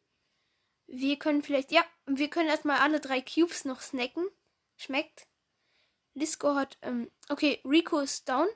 Wir 0.87 1.17
können 1.17 1.43
vielleicht, 1.45 1.71
ja, 1.71 1.85
wir 2.07 2.29
können 2.29 2.49
erstmal 2.49 2.79
alle 2.79 2.99
drei 2.99 3.21
Cubes 3.21 3.65
noch 3.65 3.81
snacken. 3.81 4.27
Schmeckt. 4.77 5.29
Lisco 6.15 6.57
hat, 6.57 6.77
ähm, 6.83 7.09
okay, 7.29 7.61
Rico 7.65 8.01
ist 8.01 8.29
down. 8.29 8.49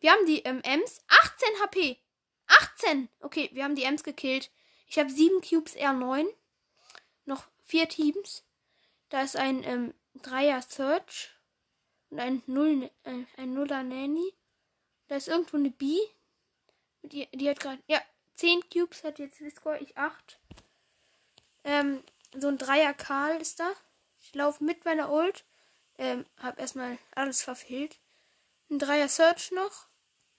Wir 0.00 0.10
haben 0.10 0.26
die 0.26 0.40
ähm, 0.40 0.60
Ems. 0.64 1.04
18 1.06 1.62
HP. 1.62 2.00
18. 2.46 3.08
Okay, 3.20 3.50
wir 3.52 3.62
haben 3.62 3.76
die 3.76 3.84
Ems 3.84 4.02
gekillt. 4.02 4.50
Ich 4.86 4.98
habe 4.98 5.10
7 5.10 5.40
Cubes 5.40 5.76
R9. 5.76 6.26
Noch 7.24 7.44
4 7.64 7.88
Teams. 7.88 8.44
Da 9.08 9.22
ist 9.22 9.36
ein 9.36 9.62
ähm, 9.64 9.94
Dreier 10.14 10.62
Search. 10.62 11.30
Und 12.10 12.20
ein, 12.20 12.42
Null, 12.46 12.90
äh, 13.04 13.24
ein 13.36 13.54
Nuller 13.54 13.82
Nanny. 13.82 14.32
Da 15.08 15.16
ist 15.16 15.28
irgendwo 15.28 15.56
eine 15.56 15.70
B. 15.70 15.98
Die, 17.02 17.26
die 17.32 17.48
hat 17.50 17.60
gerade. 17.60 17.82
Ja, 17.86 18.00
10 18.36 18.68
Cubes 18.70 19.04
hat 19.04 19.18
jetzt 19.18 19.42
Score, 19.56 19.78
ich 19.78 19.96
8. 19.96 20.38
Ähm, 21.64 22.02
so 22.32 22.48
ein 22.48 22.58
Dreier 22.58 22.94
Karl 22.94 23.40
ist 23.40 23.60
da. 23.60 23.70
Ich 24.20 24.34
laufe 24.34 24.64
mit 24.64 24.84
meiner 24.84 25.12
Ult. 25.12 25.44
Ähm, 25.98 26.24
hab 26.38 26.58
erstmal 26.58 26.98
alles 27.14 27.42
verfehlt. 27.42 27.98
Ein 28.70 28.78
Dreier 28.78 29.08
Search 29.08 29.52
noch. 29.52 29.86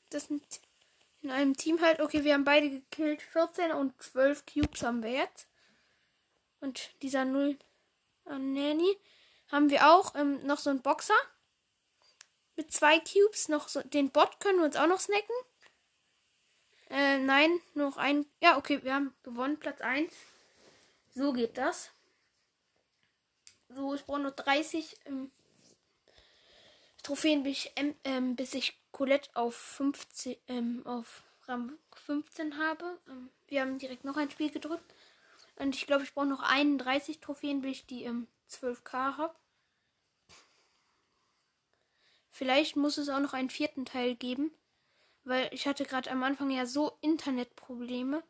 Das 0.10 0.26
sind 0.26 0.44
in 1.26 1.32
einem 1.32 1.58
Team 1.58 1.82
halt. 1.82 2.00
Okay, 2.00 2.24
wir 2.24 2.36
haben 2.36 2.44
beide 2.44 2.70
gekillt. 2.70 3.22
14 3.22 3.72
und 3.72 4.00
12 4.02 4.46
Cubes 4.46 4.84
haben 4.84 5.02
wir 5.04 5.12
jetzt. 5.12 5.48
Und 6.62 6.92
dieser 7.02 7.26
0 7.26 7.58
an 8.26 8.54
Nanny 8.54 8.96
haben 9.52 9.70
wir 9.70 9.92
auch 9.92 10.14
ähm, 10.16 10.46
noch 10.46 10.60
so 10.60 10.70
einen 10.70 10.82
Boxer. 10.82 11.18
Mit 12.56 12.72
zwei 12.72 13.00
Cubes. 13.00 13.50
Noch 13.50 13.68
so, 13.68 13.82
den 13.82 14.12
Bot 14.12 14.40
können 14.40 14.60
wir 14.60 14.66
uns 14.66 14.76
auch 14.76 14.88
noch 14.88 15.00
snacken. 15.00 15.36
Äh, 16.92 17.18
nein, 17.18 17.60
noch 17.74 17.98
ein. 17.98 18.28
Ja, 18.40 18.58
okay, 18.58 18.84
wir 18.84 18.94
haben 18.94 19.14
gewonnen, 19.24 19.60
Platz 19.60 19.82
1. 19.82 20.14
So 21.16 21.34
geht 21.34 21.58
das. 21.58 21.90
So, 23.70 23.96
ich 23.96 24.06
brauche 24.06 24.20
noch 24.20 24.36
30 24.36 24.96
ähm, 25.06 25.32
Trophäen, 27.06 27.44
bis 27.44 27.66
ich, 27.66 27.72
ähm, 28.04 28.36
bis 28.36 28.56
ich 28.56 28.80
Colette 28.92 29.30
auf 29.36 29.56
15, 29.56 30.38
ähm, 30.48 30.82
auf 30.88 31.24
Rang 31.48 31.78
15 31.94 32.58
habe. 32.58 33.00
Ähm, 33.08 33.30
wir 33.48 33.62
haben 33.62 33.78
direkt 33.78 34.06
noch 34.06 34.18
ein 34.18 34.32
Spiel 34.32 34.50
gedrückt. 34.50 34.92
Und 35.58 35.76
ich 35.76 35.86
glaube, 35.86 36.04
ich 36.04 36.16
brauche 36.16 36.26
noch 36.26 36.42
31 36.42 37.20
Trophäen, 37.20 37.62
bis 37.62 37.72
ich 37.74 37.86
die 37.86 38.06
ähm, 38.06 38.28
12k 38.50 39.18
habe. 39.18 39.36
Vielleicht 42.32 42.76
muss 42.76 42.98
es 42.98 43.10
auch 43.10 43.20
noch 43.20 43.34
einen 43.34 43.52
vierten 43.52 43.86
Teil 43.86 44.16
geben. 44.16 44.52
Weil 45.26 45.48
ich 45.54 45.68
hatte 45.68 45.86
gerade 45.86 46.10
am 46.10 46.24
Anfang 46.24 46.50
ja 46.50 46.66
so 46.66 46.98
Internetprobleme. 47.02 48.24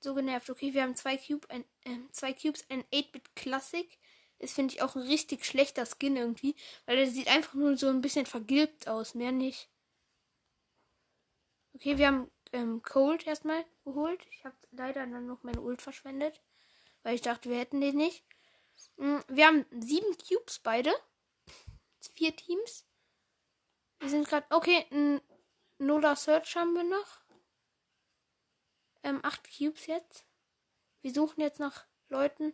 So 0.00 0.14
genervt. 0.14 0.50
Okay, 0.50 0.74
wir 0.74 0.82
haben 0.82 0.96
zwei, 0.96 1.16
Cube, 1.16 1.48
ein, 1.48 1.64
äh, 1.84 1.98
zwei 2.10 2.32
Cubes, 2.32 2.64
ein 2.70 2.82
8-Bit 2.92 3.36
Classic. 3.36 3.98
Das 4.38 4.52
finde 4.52 4.74
ich 4.74 4.82
auch 4.82 4.94
ein 4.94 5.02
richtig 5.02 5.44
schlechter 5.44 5.84
Skin 5.84 6.16
irgendwie. 6.16 6.54
Weil 6.86 6.96
der 6.96 7.10
sieht 7.10 7.28
einfach 7.28 7.54
nur 7.54 7.76
so 7.76 7.88
ein 7.88 8.00
bisschen 8.00 8.26
vergilbt 8.26 8.88
aus. 8.88 9.14
Mehr 9.14 9.32
nicht. 9.32 9.68
Okay, 11.74 11.98
wir 11.98 12.06
haben 12.06 12.30
ähm, 12.52 12.82
Cold 12.82 13.26
erstmal 13.26 13.64
geholt. 13.84 14.20
Ich 14.30 14.44
habe 14.44 14.56
leider 14.70 15.06
dann 15.06 15.26
noch 15.26 15.42
meine 15.42 15.60
Ult 15.60 15.82
verschwendet. 15.82 16.40
Weil 17.02 17.14
ich 17.14 17.22
dachte, 17.22 17.50
wir 17.50 17.58
hätten 17.58 17.80
den 17.80 17.96
nicht. 17.96 18.24
Mm, 18.96 19.18
wir 19.28 19.46
haben 19.46 19.66
sieben 19.80 20.16
Cubes 20.18 20.58
beide. 20.60 20.92
Vier 22.14 22.34
Teams. 22.34 22.86
Wir 23.98 24.08
sind 24.08 24.28
gerade. 24.28 24.46
Okay, 24.50 24.86
ein 24.90 25.20
Nuller 25.78 26.16
Search 26.16 26.56
haben 26.56 26.74
wir 26.74 26.84
noch. 26.84 27.20
Ähm, 29.02 29.20
acht 29.22 29.48
Cubes 29.56 29.86
jetzt. 29.86 30.24
Wir 31.02 31.12
suchen 31.12 31.40
jetzt 31.40 31.60
nach 31.60 31.86
Leuten, 32.08 32.52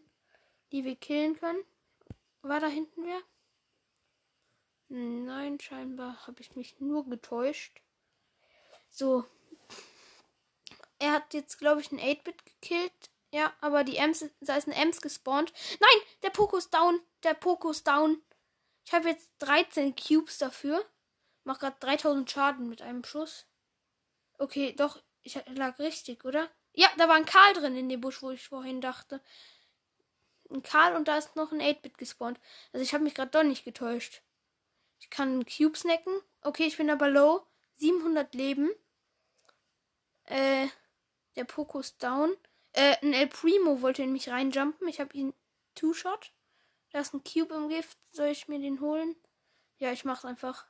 die 0.73 0.85
wir 0.85 0.97
killen 0.97 1.39
können. 1.39 1.65
War 2.45 2.61
da 2.61 2.67
hinten 2.67 3.07
wer? 3.07 3.23
Nein, 4.89 5.59
scheinbar 5.59 6.27
habe 6.27 6.43
ich 6.43 6.55
mich 6.57 6.79
nur 6.79 7.09
getäuscht. 7.09 7.81
So. 8.91 9.25
Er 10.99 11.13
hat 11.13 11.33
jetzt, 11.33 11.59
glaube 11.59 11.81
ich, 11.81 11.91
einen 11.91 12.01
8-Bit 12.01 12.45
gekillt. 12.45 13.11
Ja, 13.31 13.53
aber 13.63 13.83
die 13.83 13.97
Ems, 13.97 14.27
da 14.41 14.57
ist 14.57 14.69
ein 14.69 14.73
Ems 14.73 15.01
gespawnt. 15.01 15.55
Nein, 15.81 16.03
der 16.23 16.31
Poco 16.31 16.59
ist 16.59 16.73
down. 16.75 17.01
Der 17.23 17.33
Poco 17.33 17.71
ist 17.71 17.87
down. 17.87 18.23
Ich 18.85 18.93
habe 18.93 19.09
jetzt 19.09 19.33
13 19.39 19.97
Cubes 19.97 20.37
dafür. 20.37 20.85
Mach 21.45 21.59
gerade 21.59 21.77
3000 21.81 22.31
Schaden 22.31 22.69
mit 22.69 22.83
einem 22.83 23.05
Schuss. 23.05 23.47
Okay, 24.37 24.75
doch, 24.75 25.03
ich 25.23 25.41
lag 25.47 25.79
richtig, 25.79 26.27
oder? 26.27 26.51
Ja, 26.75 26.89
da 26.99 27.09
war 27.09 27.15
ein 27.15 27.25
Karl 27.25 27.55
drin 27.55 27.77
in 27.77 27.89
dem 27.89 28.03
Busch, 28.03 28.21
wo 28.21 28.31
ich 28.31 28.47
vorhin 28.47 28.83
dachte. 28.83 29.23
Ein 30.55 30.63
Karl 30.63 30.95
und 30.95 31.09
da 31.09 31.19
ist 31.19 31.35
noch 31.35 31.51
ein 31.51 31.61
8-Bit 31.61 31.99
gespawnt. 31.99 32.39
Also 32.73 32.85
ich 32.85 32.95
habe 32.95 33.03
mich 33.03 33.15
gerade 33.15 33.33
doch 33.33 33.43
nicht 33.43 33.65
getäuscht. 33.65 34.23
Ich 35.01 35.11
kann 35.11 35.29
einen 35.29 35.47
Cube 35.47 35.77
snacken. 35.77 36.15
Okay, 36.43 36.65
ich 36.65 36.77
bin 36.77 36.91
aber 36.91 37.11
low. 37.11 37.45
700 37.75 38.33
Leben. 38.35 38.71
Äh, 40.25 40.69
der 41.35 41.45
Poco 41.45 41.81
ist 41.81 42.03
down. 42.03 42.37
Äh, 42.73 42.97
ein 43.03 43.13
El 43.13 43.27
Primo 43.27 43.83
wollte 43.83 44.05
in 44.05 44.13
mich 44.13 44.29
reinjumpen. 44.29 44.87
Ich 44.87 45.01
habe 45.01 45.13
ihn 45.17 45.35
Two-Shot. 45.75 46.33
Da 46.91 47.01
ist 47.01 47.13
ein 47.13 47.25
Cube 47.25 47.53
im 47.55 47.69
Gift. 47.69 47.99
Soll 48.13 48.29
ich 48.29 48.47
mir 48.47 48.61
den 48.61 48.81
holen? 48.81 49.17
Ja, 49.79 49.91
ich 49.91 50.05
mach's 50.05 50.25
einfach. 50.25 50.67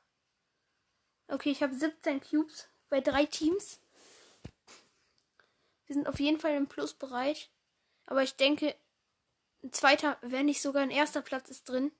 Okay, 1.27 1.51
ich 1.51 1.61
habe 1.61 1.75
17 1.75 2.21
Cubes 2.21 2.67
bei 2.89 3.01
drei 3.01 3.25
Teams. 3.25 3.79
Wir 5.85 5.93
sind 5.93 6.07
auf 6.07 6.19
jeden 6.19 6.39
Fall 6.39 6.55
im 6.55 6.67
Plusbereich. 6.67 7.51
Aber 8.07 8.23
ich 8.23 8.35
denke, 8.35 8.75
ein 9.65 9.73
zweiter, 9.73 10.17
wenn 10.21 10.45
nicht 10.45 10.61
sogar 10.61 10.83
ein 10.83 10.91
erster 10.91 11.21
Platz 11.21 11.49
ist 11.49 11.67
drin. 11.67 11.91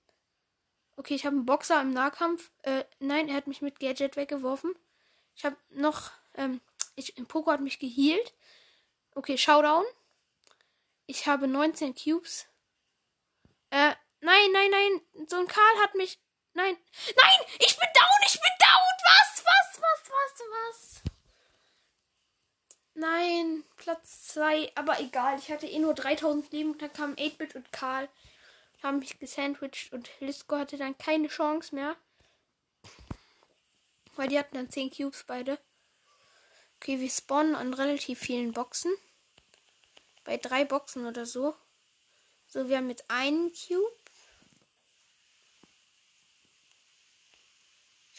Okay, 0.98 1.16
ich 1.16 1.26
habe 1.26 1.36
einen 1.36 1.46
Boxer 1.46 1.82
im 1.82 1.92
Nahkampf. 1.92 2.52
Äh, 2.62 2.86
nein, 3.00 3.28
er 3.28 3.36
hat 3.36 3.48
mich 3.48 3.62
mit 3.62 3.80
Gadget 3.80 4.16
weggeworfen. 4.16 4.74
Ich 5.36 5.44
habe 5.44 5.58
noch, 5.70 6.12
ähm, 6.36 6.62
ich, 6.96 7.16
Poco 7.28 7.52
hat 7.52 7.60
mich 7.60 7.80
geheilt. 7.80 8.34
Okay, 9.16 9.38
Showdown. 9.38 9.84
Ich 11.08 11.28
habe 11.28 11.48
19 11.48 11.96
Cubes. 11.96 12.46
Äh, 13.72 13.94
nein, 14.22 14.52
nein, 14.54 14.72
nein. 14.72 15.28
So 15.28 15.38
ein 15.38 15.48
Karl 15.48 15.84
hat 15.84 15.96
mich. 15.96 16.20
Nein. 16.54 16.78
Nein! 17.22 17.48
Ich 17.60 17.78
bin 17.78 17.90
down! 17.94 18.22
Ich 18.26 18.40
bin 18.40 18.52
down! 18.60 18.96
Was? 19.04 19.44
Was? 19.44 19.82
Was? 19.82 20.10
Was? 20.10 21.02
Was? 21.02 21.15
Nein, 22.96 23.66
Platz 23.76 24.30
2. 24.30 24.72
Aber 24.76 25.00
egal, 25.02 25.38
ich 25.38 25.52
hatte 25.52 25.68
eh 25.68 25.80
nur 25.80 25.94
3000 25.94 26.52
Leben. 26.52 26.78
Dann 26.78 26.92
kamen 26.94 27.16
8-Bit 27.16 27.56
und 27.56 27.72
Karl. 27.72 28.10
Haben 28.82 29.00
mich 29.00 29.20
gesandwiched 29.20 29.92
und 29.92 30.10
Lisco 30.22 30.58
hatte 30.58 30.78
dann 30.78 30.98
keine 30.98 31.28
Chance 31.28 31.76
mehr. 31.76 31.96
Weil 34.16 34.30
die 34.30 34.40
hatten 34.40 34.56
dann 34.56 34.70
10 34.70 34.92
Cubes 34.92 35.26
beide. 35.26 35.60
Okay, 36.78 37.00
wir 37.00 37.10
spawnen 37.10 37.56
an 37.56 37.74
relativ 37.74 38.20
vielen 38.20 38.54
Boxen. 38.54 38.94
Bei 40.24 40.38
drei 40.38 40.64
Boxen 40.64 41.06
oder 41.06 41.26
so. 41.26 41.54
So, 42.48 42.70
wir 42.70 42.78
haben 42.78 42.90
jetzt 42.90 43.06
einen 43.10 43.52
Cube. 43.52 44.05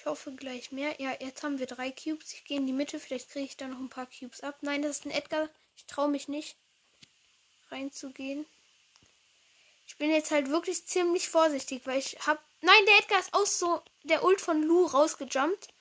Ich 0.06 0.08
hoffe 0.08 0.30
gleich 0.36 0.70
mehr. 0.70 0.94
Ja, 1.00 1.16
jetzt 1.18 1.42
haben 1.42 1.58
wir 1.58 1.66
drei 1.66 1.90
Cubes. 1.90 2.32
Ich 2.32 2.44
gehe 2.44 2.58
in 2.58 2.66
die 2.68 2.72
Mitte. 2.72 3.00
Vielleicht 3.00 3.28
kriege 3.28 3.46
ich 3.46 3.56
da 3.56 3.66
noch 3.66 3.80
ein 3.80 3.88
paar 3.88 4.06
Cubes 4.06 4.40
ab. 4.40 4.56
Nein, 4.60 4.80
das 4.80 4.98
ist 4.98 5.04
ein 5.04 5.10
Edgar. 5.10 5.48
Ich 5.76 5.84
traue 5.86 6.08
mich 6.08 6.28
nicht 6.28 6.54
reinzugehen. 7.72 8.46
Ich 9.88 9.96
bin 9.96 10.12
jetzt 10.12 10.30
halt 10.30 10.48
wirklich 10.48 10.86
ziemlich 10.86 11.28
vorsichtig, 11.28 11.82
weil 11.86 11.98
ich 11.98 12.24
hab. 12.24 12.40
Nein, 12.60 12.86
der 12.86 12.98
Edgar 13.00 13.18
ist 13.18 13.34
aus 13.34 13.58
so 13.58 13.82
der 14.04 14.22
Ult 14.22 14.40
von 14.40 14.62
Lu 14.62 14.86
rausgejumpt. 14.86 15.74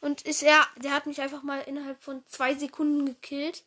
Und 0.00 0.22
ist 0.22 0.42
er, 0.42 0.66
der 0.76 0.92
hat 0.92 1.04
mich 1.04 1.20
einfach 1.20 1.42
mal 1.42 1.60
innerhalb 1.60 2.02
von 2.02 2.24
zwei 2.28 2.54
Sekunden 2.54 3.04
gekillt. 3.04 3.62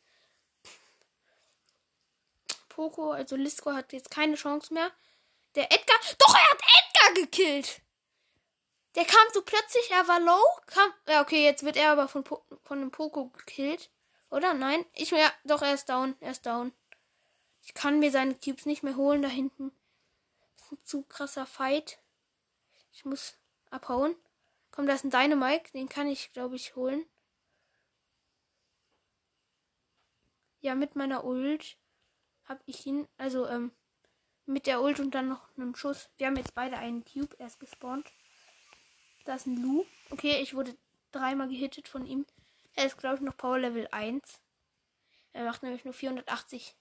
Poco, 2.69 3.11
also 3.11 3.35
Lisco 3.35 3.73
hat 3.73 3.93
jetzt 3.93 4.09
keine 4.09 4.37
Chance 4.37 4.73
mehr. 4.73 4.91
Der 5.53 5.71
Edgar, 5.71 5.99
doch, 6.17 6.33
er 6.33 6.49
hat 6.49 6.61
Edgar 6.63 7.13
gekillt. 7.13 7.81
Der 8.95 9.05
kam 9.05 9.27
so 9.33 9.41
plötzlich, 9.41 9.91
er 9.91 10.07
war 10.07 10.19
low, 10.19 10.43
kam, 10.65 10.91
ja, 11.07 11.21
okay, 11.21 11.43
jetzt 11.43 11.63
wird 11.63 11.77
er 11.77 11.91
aber 11.91 12.07
von, 12.07 12.23
von 12.25 12.79
dem 12.79 12.91
Poco 12.91 13.29
gekillt. 13.29 13.91
Oder? 14.31 14.53
Nein? 14.53 14.85
Ich, 14.93 15.11
ja, 15.11 15.31
doch, 15.43 15.61
er 15.61 15.73
ist 15.73 15.89
down, 15.89 16.15
er 16.19 16.31
ist 16.31 16.45
down. 16.45 16.73
Ich 17.61 17.73
kann 17.73 17.99
mir 17.99 18.11
seine 18.11 18.35
Cubes 18.35 18.65
nicht 18.65 18.83
mehr 18.83 18.95
holen 18.95 19.21
da 19.21 19.27
hinten. 19.27 19.71
Das 20.55 20.65
ist 20.65 20.71
ein 20.71 20.85
zu 20.85 21.03
krasser 21.03 21.45
Fight. 21.45 21.99
Ich 22.91 23.05
muss 23.05 23.37
abhauen. 23.69 24.15
Komm, 24.71 24.87
da 24.87 24.93
ist 24.93 25.03
ein 25.03 25.11
Dynamite. 25.11 25.71
Den 25.73 25.89
kann 25.89 26.07
ich, 26.07 26.33
glaube 26.33 26.55
ich, 26.55 26.75
holen. 26.75 27.05
Ja, 30.61 30.75
mit 30.75 30.95
meiner 30.95 31.23
Ult 31.23 31.77
habe 32.45 32.61
ich 32.65 32.85
ihn. 32.85 33.07
Also, 33.17 33.47
ähm, 33.47 33.71
mit 34.45 34.65
der 34.65 34.81
Ult 34.81 34.99
und 34.99 35.11
dann 35.11 35.29
noch 35.29 35.47
einem 35.57 35.75
Schuss. 35.75 36.09
Wir 36.17 36.27
haben 36.27 36.35
jetzt 36.35 36.55
beide 36.55 36.77
einen 36.77 37.05
Cube 37.05 37.35
erst 37.37 37.59
gespawnt. 37.59 38.11
Da 39.29 39.35
ist 39.35 39.45
ein 39.45 39.61
Lu. 39.61 39.85
Okay, 40.09 40.41
ich 40.41 40.55
wurde 40.55 40.75
dreimal 41.11 41.49
gehittet 41.49 41.87
von 41.87 42.03
ihm. 42.03 42.25
Er 42.73 42.87
ist, 42.87 42.97
glaube 42.97 43.17
ich, 43.17 43.21
noch 43.21 43.37
Power 43.37 43.59
Level 43.59 43.87
1. 43.91 44.41
Er 45.33 45.45
macht 45.45 45.61
nämlich 45.61 45.85
nur 45.85 45.93
480 45.93 46.75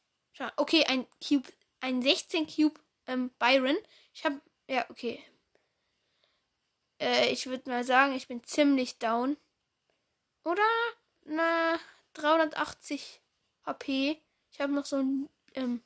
Okay, 0.56 0.82
ein 0.86 1.06
Cube, 1.22 1.46
ein 1.80 2.00
16 2.00 2.46
Cube 2.46 2.80
ähm, 3.06 3.28
Byron. 3.38 3.76
Ich 4.14 4.24
habe, 4.24 4.40
ja, 4.66 4.88
okay. 4.88 5.22
Äh, 6.98 7.30
ich 7.32 7.48
würde 7.48 7.68
mal 7.68 7.84
sagen, 7.84 8.14
ich 8.14 8.28
bin 8.28 8.42
ziemlich 8.42 8.96
down. 8.96 9.36
Oder? 10.42 10.62
Na, 11.26 11.78
380 12.14 13.20
HP. 13.66 14.22
Ich 14.52 14.60
habe 14.62 14.72
noch 14.72 14.86
so 14.86 14.96
ein, 14.96 15.28
ähm, 15.52 15.82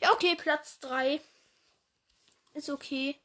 ja, 0.00 0.12
okay, 0.14 0.34
Platz 0.34 0.80
3. 0.80 1.20
Ist 2.54 2.70
okay. 2.70 3.20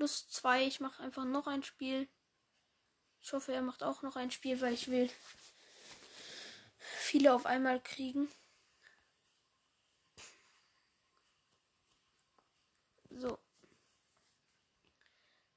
Plus 0.00 0.30
2. 0.30 0.66
Ich 0.66 0.80
mache 0.80 1.02
einfach 1.02 1.26
noch 1.26 1.46
ein 1.46 1.62
Spiel. 1.62 2.08
Ich 3.20 3.34
hoffe, 3.34 3.52
er 3.52 3.60
macht 3.60 3.82
auch 3.82 4.00
noch 4.00 4.16
ein 4.16 4.30
Spiel, 4.30 4.58
weil 4.62 4.72
ich 4.72 4.88
will 4.88 5.10
viele 6.78 7.34
auf 7.34 7.44
einmal 7.44 7.82
kriegen. 7.82 8.32
So. 13.10 13.38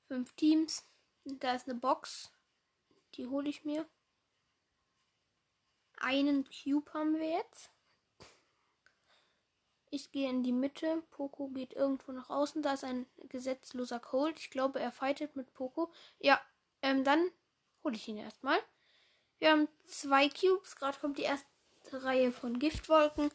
Fünf 0.10 0.34
Teams. 0.34 0.86
Da 1.24 1.56
ist 1.56 1.70
eine 1.70 1.80
Box. 1.80 2.30
Die 3.16 3.28
hole 3.28 3.48
ich 3.48 3.64
mir. 3.64 3.88
Einen 5.96 6.44
Cube 6.50 6.94
haben 6.94 7.18
wir 7.18 7.30
jetzt. 7.30 7.72
Ich 9.94 10.12
gehe 10.12 10.28
in 10.28 10.42
die 10.42 10.52
Mitte. 10.52 11.04
Poco 11.12 11.50
geht 11.50 11.74
irgendwo 11.74 12.14
nach 12.14 12.32
außen. 12.32 12.64
Da 12.64 12.74
ist 12.74 12.84
ein 12.84 13.06
gesetzloser 13.30 14.00
Cold. 14.00 14.40
Ich 14.40 14.50
glaube, 14.50 14.80
er 14.80 14.92
fightet 14.92 15.36
mit 15.36 15.54
Poco. 15.54 15.94
Ja, 16.18 16.42
ähm, 16.82 17.04
dann 17.04 17.30
hole 17.84 17.96
ich 17.96 18.08
ihn 18.08 18.18
erstmal. 18.18 18.58
Wir 19.38 19.52
haben 19.52 19.68
zwei 19.86 20.30
Cubes. 20.30 20.78
Gerade 20.78 20.98
kommt 21.00 21.20
die 21.20 21.24
erste 21.24 21.46
Reihe 21.92 22.32
von 22.32 22.58
Giftwolken. 22.58 23.30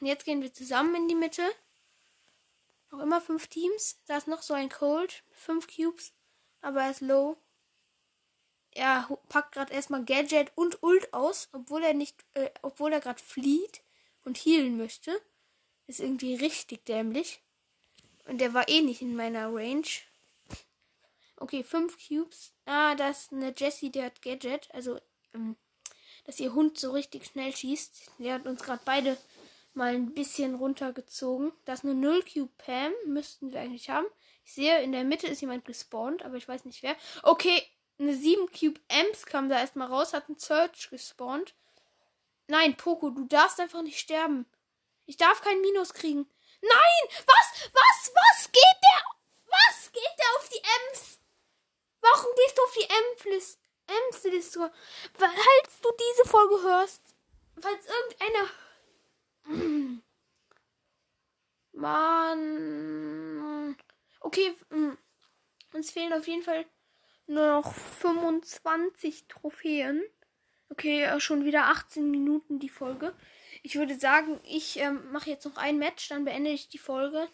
Jetzt 0.00 0.24
gehen 0.24 0.42
wir 0.42 0.52
zusammen 0.52 0.92
in 0.96 1.06
die 1.06 1.14
Mitte. 1.14 1.44
Noch 2.90 2.98
immer 2.98 3.20
fünf 3.20 3.46
Teams. 3.46 4.00
Da 4.06 4.16
ist 4.16 4.26
noch 4.26 4.42
so 4.42 4.54
ein 4.54 4.70
Cold. 4.70 5.22
Fünf 5.30 5.68
Cubes. 5.68 6.12
Aber 6.62 6.82
er 6.82 6.90
ist 6.90 7.00
low. 7.00 7.36
Er 8.72 9.08
packt 9.28 9.52
gerade 9.52 9.72
erstmal 9.72 10.04
Gadget 10.04 10.50
und 10.56 10.82
Ult 10.82 11.14
aus, 11.14 11.48
obwohl 11.52 11.84
er 11.84 11.94
nicht, 11.94 12.24
äh, 12.34 12.50
obwohl 12.62 12.92
er 12.92 13.00
gerade 13.00 13.22
flieht 13.22 13.84
und 14.24 14.36
healen 14.36 14.76
möchte. 14.76 15.22
Ist 15.86 16.00
irgendwie 16.00 16.34
richtig 16.34 16.84
dämlich. 16.84 17.40
Und 18.26 18.38
der 18.38 18.54
war 18.54 18.68
eh 18.68 18.82
nicht 18.82 19.02
in 19.02 19.14
meiner 19.14 19.52
Range. 19.54 19.86
Okay, 21.36 21.62
fünf 21.62 21.96
Cubes. 22.08 22.52
Ah, 22.64 22.94
da 22.94 23.10
ist 23.10 23.32
eine 23.32 23.54
Jessie, 23.56 23.90
der 23.90 24.06
hat 24.06 24.22
Gadget. 24.22 24.68
Also, 24.72 24.98
ähm, 25.34 25.56
dass 26.24 26.40
ihr 26.40 26.54
Hund 26.54 26.78
so 26.78 26.92
richtig 26.92 27.26
schnell 27.26 27.54
schießt. 27.54 28.10
Der 28.18 28.34
hat 28.34 28.46
uns 28.46 28.62
gerade 28.62 28.82
beide 28.84 29.16
mal 29.74 29.94
ein 29.94 30.14
bisschen 30.14 30.54
runtergezogen. 30.54 31.52
Das 31.64 31.80
ist 31.80 31.84
eine 31.84 31.94
0 31.94 32.24
Cube 32.24 32.52
Pam. 32.58 32.92
Müssten 33.06 33.52
wir 33.52 33.60
eigentlich 33.60 33.90
haben. 33.90 34.06
Ich 34.44 34.54
sehe, 34.54 34.82
in 34.82 34.92
der 34.92 35.04
Mitte 35.04 35.26
ist 35.26 35.40
jemand 35.40 35.64
gespawnt, 35.64 36.24
aber 36.24 36.36
ich 36.36 36.48
weiß 36.48 36.64
nicht 36.64 36.82
wer. 36.82 36.96
Okay, 37.22 37.62
eine 37.98 38.14
7 38.14 38.48
Cube 38.48 38.80
Amps 38.88 39.26
kam 39.26 39.48
da 39.48 39.58
erstmal 39.58 39.88
raus, 39.88 40.12
hat 40.12 40.28
ein 40.28 40.38
Search 40.38 40.90
gespawnt. 40.90 41.54
Nein, 42.48 42.76
Poco, 42.76 43.10
du 43.10 43.24
darfst 43.24 43.60
einfach 43.60 43.82
nicht 43.82 43.98
sterben. 43.98 44.46
Ich 45.06 45.16
darf 45.16 45.40
kein 45.40 45.60
Minus 45.60 45.94
kriegen. 45.94 46.28
Nein! 46.60 47.08
Was? 47.26 47.70
Was? 47.72 48.12
Was 48.14 48.52
geht 48.52 48.62
der? 48.62 49.02
Was 49.46 49.90
geht 49.92 50.18
der 50.18 50.36
auf 50.36 50.48
die 50.48 50.58
Ems? 50.58 51.20
Warum 52.00 52.34
gehst 52.36 52.58
du 52.58 52.62
auf 52.62 52.74
die 52.74 52.84
Ems-Liste? 52.84 53.60
Ems-Liste? 53.86 54.72
Falls 55.14 55.80
du 55.80 55.88
diese 55.90 56.24
Folge 56.28 56.62
hörst, 56.62 57.02
falls 57.60 57.86
irgendeiner 57.86 58.50
Mann. 61.72 63.76
Okay, 64.20 64.54
mm. 64.70 64.92
uns 65.72 65.90
fehlen 65.90 66.12
auf 66.12 66.26
jeden 66.26 66.42
Fall 66.42 66.66
nur 67.26 67.46
noch 67.46 67.74
25 67.74 69.28
Trophäen. 69.28 70.04
Okay, 70.68 71.20
schon 71.20 71.44
wieder 71.44 71.66
18 71.66 72.10
Minuten 72.10 72.58
die 72.58 72.68
Folge. 72.68 73.14
Ich 73.62 73.76
würde 73.76 73.98
sagen, 73.98 74.40
ich 74.44 74.78
ähm, 74.78 75.10
mache 75.12 75.30
jetzt 75.30 75.44
noch 75.44 75.56
ein 75.56 75.78
Match, 75.78 76.08
dann 76.08 76.24
beende 76.24 76.50
ich 76.50 76.68
die 76.68 76.78
Folge. 76.78 77.28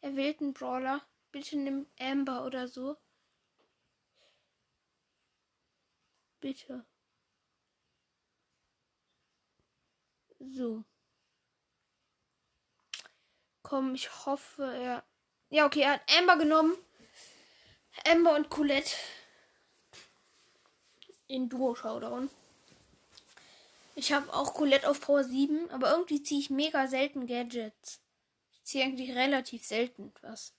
Er 0.00 0.16
wählt 0.16 0.40
einen 0.40 0.54
Brawler. 0.54 1.02
Bitte 1.32 1.56
nimm 1.58 1.86
Amber 1.98 2.44
oder 2.44 2.68
so. 2.68 2.96
Bitte. 6.40 6.84
So. 10.40 10.84
Komm, 13.62 13.94
ich 13.94 14.24
hoffe, 14.24 14.64
er. 14.64 15.04
Ja, 15.50 15.66
okay, 15.66 15.82
er 15.82 15.94
hat 15.94 16.16
Amber 16.16 16.36
genommen. 16.36 16.76
Amber 18.06 18.36
und 18.36 18.48
Colette. 18.48 18.94
In 21.26 21.48
Duo 21.48 21.74
Showdown. 21.74 22.30
Ich 23.98 24.12
habe 24.12 24.32
auch 24.32 24.54
Colette 24.54 24.88
auf 24.88 25.00
Power 25.00 25.24
7, 25.24 25.72
aber 25.72 25.90
irgendwie 25.90 26.22
ziehe 26.22 26.38
ich 26.38 26.50
mega 26.50 26.86
selten 26.86 27.26
Gadgets. 27.26 28.00
Ich 28.52 28.62
ziehe 28.62 28.84
eigentlich 28.84 29.10
relativ 29.10 29.66
selten 29.66 30.14
was. 30.20 30.54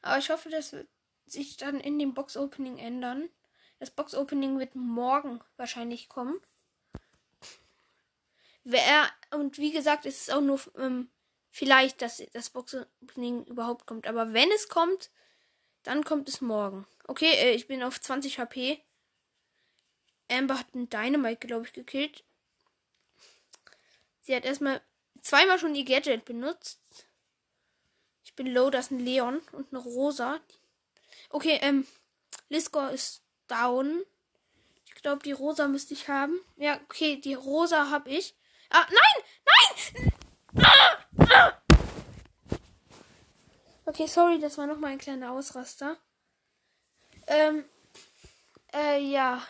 Aber 0.00 0.18
ich 0.18 0.30
hoffe, 0.30 0.48
das 0.48 0.70
wird 0.70 0.88
sich 1.26 1.56
dann 1.56 1.80
in 1.80 1.98
dem 1.98 2.14
Box 2.14 2.36
Opening 2.36 2.78
ändern. 2.78 3.28
Das 3.80 3.90
Box 3.90 4.14
Opening 4.14 4.60
wird 4.60 4.76
morgen 4.76 5.40
wahrscheinlich 5.56 6.08
kommen. 6.08 6.40
Wer, 8.62 9.10
und 9.32 9.58
wie 9.58 9.72
gesagt, 9.72 10.06
es 10.06 10.20
ist 10.20 10.32
auch 10.32 10.40
nur 10.40 10.60
ähm, 10.78 11.10
vielleicht, 11.50 12.00
dass 12.00 12.22
das 12.32 12.50
Box 12.50 12.76
Opening 13.02 13.44
überhaupt 13.46 13.86
kommt. 13.86 14.06
Aber 14.06 14.34
wenn 14.34 14.52
es 14.52 14.68
kommt, 14.68 15.10
dann 15.82 16.04
kommt 16.04 16.28
es 16.28 16.40
morgen. 16.40 16.86
Okay, 17.08 17.32
äh, 17.32 17.54
ich 17.54 17.66
bin 17.66 17.82
auf 17.82 18.00
20 18.00 18.38
HP. 18.38 18.80
Amber 20.30 20.60
hat 20.60 20.72
einen 20.76 20.88
Dynamite, 20.88 21.48
glaube 21.48 21.66
ich, 21.66 21.72
gekillt. 21.72 22.22
Sie 24.22 24.34
hat 24.34 24.44
erstmal 24.44 24.80
zweimal 25.20 25.58
schon 25.58 25.74
ihr 25.74 25.84
Gadget 25.84 26.24
benutzt. 26.24 26.80
Ich 28.24 28.34
bin 28.34 28.46
low, 28.46 28.70
das 28.70 28.86
ist 28.86 28.90
ein 28.92 29.00
Leon 29.00 29.40
und 29.52 29.72
eine 29.72 29.82
Rosa. 29.82 30.40
Okay, 31.28 31.58
ähm, 31.62 31.86
Lisco 32.48 32.86
ist 32.86 33.22
down. 33.48 34.02
Ich 34.86 34.92
Ich 35.02 35.04
glaube, 35.04 35.24
die 35.24 35.32
rosa 35.32 35.66
müsste 35.66 35.94
ich 35.94 36.06
haben. 36.06 36.38
Ja, 36.56 36.78
okay, 36.84 37.16
die 37.16 37.34
rosa 37.34 37.90
habe 37.90 38.08
ich. 38.10 38.36
Ah, 38.70 38.86
nein! 38.88 40.12
Nein! 40.54 40.64
Ah, 40.64 40.98
ah. 41.28 41.62
Okay, 43.84 44.06
sorry, 44.06 44.38
das 44.38 44.58
war 44.58 44.68
nochmal 44.68 44.92
ein 44.92 44.98
kleiner 44.98 45.32
Ausraster. 45.32 45.96
Ähm, 47.26 47.64
äh, 48.72 49.00
ja. 49.00 49.44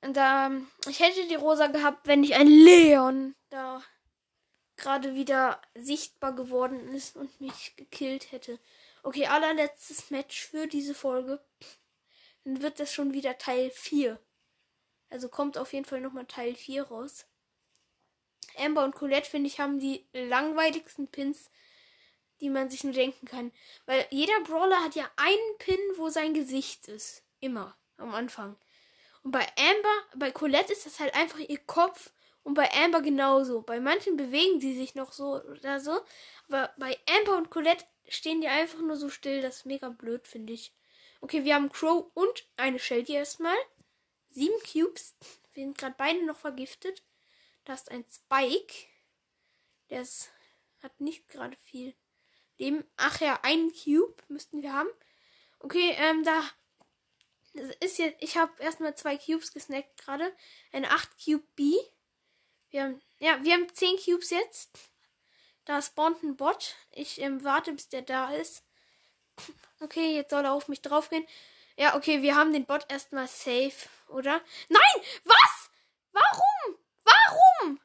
Da, 0.00 0.50
ich 0.88 1.00
hätte 1.00 1.26
die 1.26 1.34
rosa 1.34 1.66
gehabt, 1.66 2.06
wenn 2.06 2.20
nicht 2.20 2.34
ein 2.34 2.46
Leon 2.46 3.34
da 3.50 3.82
gerade 4.78 5.14
wieder 5.14 5.60
sichtbar 5.74 6.34
geworden 6.34 6.94
ist 6.94 7.16
und 7.16 7.40
mich 7.40 7.74
gekillt 7.76 8.32
hätte. 8.32 8.58
Okay, 9.02 9.26
allerletztes 9.26 10.10
Match 10.10 10.46
für 10.46 10.66
diese 10.66 10.94
Folge. 10.94 11.44
Dann 12.44 12.62
wird 12.62 12.80
das 12.80 12.92
schon 12.92 13.12
wieder 13.12 13.36
Teil 13.38 13.70
4. 13.70 14.20
Also 15.10 15.28
kommt 15.28 15.58
auf 15.58 15.72
jeden 15.72 15.84
Fall 15.84 16.00
nochmal 16.00 16.26
Teil 16.26 16.54
4 16.54 16.84
raus. 16.84 17.26
Amber 18.56 18.84
und 18.84 18.94
Colette, 18.94 19.28
finde 19.28 19.48
ich, 19.48 19.60
haben 19.60 19.78
die 19.78 20.06
langweiligsten 20.12 21.08
Pins, 21.08 21.50
die 22.40 22.50
man 22.50 22.70
sich 22.70 22.84
nur 22.84 22.92
denken 22.92 23.26
kann. 23.26 23.52
Weil 23.86 24.06
jeder 24.10 24.40
Brawler 24.40 24.82
hat 24.82 24.94
ja 24.94 25.10
einen 25.16 25.58
Pin, 25.58 25.78
wo 25.96 26.08
sein 26.08 26.34
Gesicht 26.34 26.88
ist. 26.88 27.24
Immer. 27.40 27.76
Am 27.96 28.14
Anfang. 28.14 28.56
Und 29.22 29.32
bei 29.32 29.46
Amber, 29.56 30.02
bei 30.16 30.30
Colette 30.30 30.72
ist 30.72 30.86
das 30.86 31.00
halt 31.00 31.14
einfach 31.14 31.38
ihr 31.38 31.58
Kopf. 31.58 32.12
Und 32.42 32.54
bei 32.54 32.70
Amber 32.72 33.02
genauso. 33.02 33.62
Bei 33.62 33.78
manchen 33.80 34.16
bewegen 34.16 34.60
sie 34.60 34.74
sich 34.74 34.94
noch 34.94 35.12
so 35.12 35.42
oder 35.42 35.80
so. 35.80 36.00
Aber 36.48 36.72
bei 36.78 36.98
Amber 37.06 37.36
und 37.36 37.50
Colette 37.50 37.84
stehen 38.08 38.40
die 38.40 38.48
einfach 38.48 38.80
nur 38.80 38.96
so 38.96 39.10
still. 39.10 39.42
Das 39.42 39.58
ist 39.58 39.66
mega 39.66 39.90
blöd, 39.90 40.26
finde 40.26 40.52
ich. 40.54 40.72
Okay, 41.20 41.44
wir 41.44 41.54
haben 41.54 41.70
Crow 41.70 42.06
und 42.14 42.46
eine 42.56 42.78
Shelly 42.78 43.12
erstmal. 43.12 43.56
Sieben 44.30 44.58
Cubes. 44.60 45.16
Wir 45.52 45.64
sind 45.64 45.76
gerade 45.78 45.96
beide 45.98 46.24
noch 46.24 46.36
vergiftet. 46.36 47.02
Da 47.64 47.74
ist 47.74 47.90
ein 47.90 48.04
Spike. 48.08 48.86
Der 49.90 50.02
ist, 50.02 50.30
hat 50.82 51.00
nicht 51.00 51.26
gerade 51.28 51.56
viel 51.56 51.94
Leben. 52.58 52.84
Ach 52.96 53.20
ja, 53.20 53.40
einen 53.42 53.72
Cube 53.72 54.14
müssten 54.28 54.62
wir 54.62 54.72
haben. 54.72 54.88
Okay, 55.58 55.96
ähm, 55.98 56.22
da 56.22 56.42
ist 57.80 57.98
jetzt. 57.98 58.22
Ich 58.22 58.36
habe 58.36 58.52
erstmal 58.60 58.94
zwei 58.94 59.16
Cubes 59.16 59.52
gesnackt 59.52 59.96
gerade. 60.02 60.32
Eine 60.72 60.90
8 60.90 61.10
Cube 61.24 61.44
B. 61.56 61.74
Wir 62.70 62.84
haben. 62.84 63.02
Ja, 63.18 63.42
wir 63.42 63.54
haben 63.54 63.72
10 63.72 63.96
Cubes 64.04 64.30
jetzt. 64.30 64.70
Da 65.64 65.82
spawnt 65.82 66.22
ein 66.22 66.36
Bot. 66.36 66.76
Ich 66.92 67.20
ähm, 67.20 67.44
warte, 67.44 67.72
bis 67.72 67.88
der 67.88 68.02
da 68.02 68.32
ist. 68.32 68.64
Okay, 69.80 70.16
jetzt 70.16 70.30
soll 70.30 70.44
er 70.44 70.52
auf 70.52 70.68
mich 70.68 70.82
draufgehen. 70.82 71.26
Ja, 71.76 71.94
okay, 71.94 72.22
wir 72.22 72.34
haben 72.34 72.52
den 72.52 72.66
Bot 72.66 72.86
erstmal 72.88 73.28
safe, 73.28 73.88
oder? 74.08 74.40
Nein! 74.68 75.04
Was? 75.24 75.70
Warum? 76.10 76.78
Warum? 77.04 77.80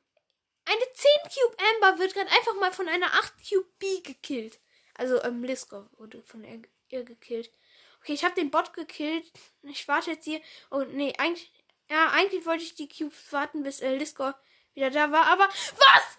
Eine 0.65 0.81
10 0.93 1.12
Cube 1.25 1.57
Amber 1.75 1.99
wird 1.99 2.15
gerade 2.15 2.31
einfach 2.31 2.55
mal 2.55 2.71
von 2.71 2.88
einer 2.88 3.13
8 3.13 3.33
Cube 3.47 3.69
B 3.77 4.01
gekillt. 4.01 4.59
Also, 4.95 5.21
ähm, 5.23 5.43
Lisko 5.43 5.86
wurde 5.97 6.23
von 6.23 6.43
ihr 6.89 7.03
gekillt. 7.03 7.51
Okay, 8.03 8.13
ich 8.13 8.25
habe 8.25 8.35
den 8.35 8.51
Bot 8.51 8.73
gekillt. 8.73 9.31
Ich 9.61 9.87
warte 9.87 10.11
jetzt 10.11 10.25
hier. 10.25 10.41
Oh, 10.69 10.83
nee, 10.91 11.13
eigentlich. 11.17 11.49
Ja, 11.89 12.09
eigentlich 12.09 12.45
wollte 12.45 12.65
ich 12.65 12.75
die 12.75 12.89
Cubes 12.89 13.31
warten, 13.31 13.63
bis 13.63 13.79
äh, 13.79 13.95
Lisko 13.95 14.33
wieder 14.73 14.89
da 14.89 15.09
war. 15.11 15.27
Aber 15.27 15.47
was? 15.47 16.17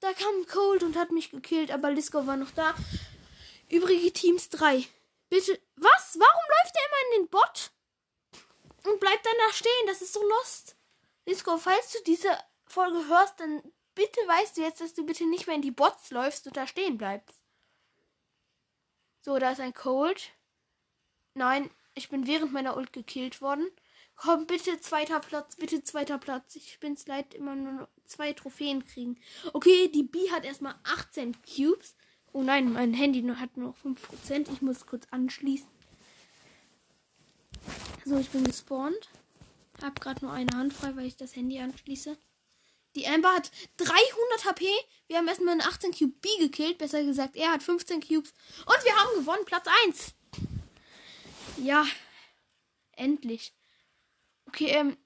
Da 0.00 0.12
kam 0.12 0.46
Cold 0.46 0.82
und 0.82 0.94
hat 0.94 1.12
mich 1.12 1.30
gekillt, 1.30 1.70
aber 1.70 1.90
Lisko 1.90 2.26
war 2.26 2.36
noch 2.36 2.50
da. 2.50 2.74
Übrige 3.70 4.12
Teams 4.12 4.50
3. 4.50 4.86
Bitte. 5.30 5.58
Was? 5.76 6.18
Warum 6.18 6.42
läuft 6.50 6.74
der 6.74 6.82
immer 6.84 7.16
in 7.16 7.22
den 7.22 7.30
Bot? 7.30 7.70
Und 8.84 9.00
bleibt 9.00 9.24
danach 9.24 9.54
stehen? 9.54 9.86
Das 9.86 10.02
ist 10.02 10.12
so 10.12 10.22
lost. 10.22 10.76
Lisko, 11.24 11.56
falls 11.56 11.92
du 11.92 11.98
diese 12.04 12.38
Folge 12.66 13.08
hörst, 13.08 13.40
dann 13.40 13.62
bitte 13.94 14.20
weißt 14.20 14.58
du 14.58 14.60
jetzt, 14.60 14.82
dass 14.82 14.92
du 14.92 15.06
bitte 15.06 15.24
nicht 15.24 15.46
mehr 15.46 15.56
in 15.56 15.62
die 15.62 15.70
Bots 15.70 16.10
läufst 16.10 16.46
und 16.46 16.58
da 16.58 16.66
stehen 16.66 16.98
bleibst. 16.98 17.40
So, 19.22 19.38
da 19.38 19.52
ist 19.52 19.60
ein 19.60 19.72
Cold. 19.72 20.35
Nein, 21.36 21.68
ich 21.94 22.08
bin 22.08 22.26
während 22.26 22.54
meiner 22.54 22.78
Ult 22.78 22.94
gekillt 22.94 23.42
worden. 23.42 23.68
Komm, 24.16 24.46
bitte 24.46 24.80
zweiter 24.80 25.20
Platz, 25.20 25.56
bitte 25.56 25.84
zweiter 25.84 26.16
Platz. 26.16 26.56
Ich 26.56 26.80
bin's 26.80 27.06
leid, 27.06 27.34
immer 27.34 27.54
nur 27.54 27.88
zwei 28.06 28.32
Trophäen 28.32 28.86
kriegen. 28.86 29.18
Okay, 29.52 29.88
die 29.88 30.02
B 30.02 30.30
hat 30.30 30.46
erstmal 30.46 30.74
18 30.84 31.36
Cubes. 31.42 31.94
Oh 32.32 32.42
nein, 32.42 32.72
mein 32.72 32.94
Handy 32.94 33.22
hat 33.22 33.58
nur 33.58 33.68
noch 33.68 33.76
5%. 33.76 34.50
Ich 34.50 34.62
muss 34.62 34.86
kurz 34.86 35.06
anschließen. 35.10 35.68
So, 38.06 38.16
ich 38.16 38.30
bin 38.30 38.44
gespawnt. 38.44 39.10
Hab 39.82 40.00
gerade 40.00 40.24
nur 40.24 40.32
eine 40.32 40.56
Hand 40.56 40.72
frei, 40.72 40.96
weil 40.96 41.04
ich 41.04 41.18
das 41.18 41.36
Handy 41.36 41.60
anschließe. 41.60 42.16
Die 42.94 43.06
Amber 43.06 43.34
hat 43.34 43.50
300 43.76 44.44
HP. 44.46 44.66
Wir 45.06 45.18
haben 45.18 45.28
erstmal 45.28 45.52
einen 45.52 45.60
18 45.60 45.92
Cube 45.92 46.14
B 46.22 46.28
gekillt. 46.38 46.78
Besser 46.78 47.04
gesagt, 47.04 47.36
er 47.36 47.52
hat 47.52 47.62
15 47.62 48.00
Cubes. 48.00 48.32
Und 48.64 48.84
wir 48.84 48.96
haben 48.96 49.18
gewonnen. 49.18 49.44
Platz 49.44 49.66
1. 49.84 50.14
Ja, 51.56 51.84
endlich. 52.92 53.52
Okay, 54.46 54.66
ähm, 54.68 54.96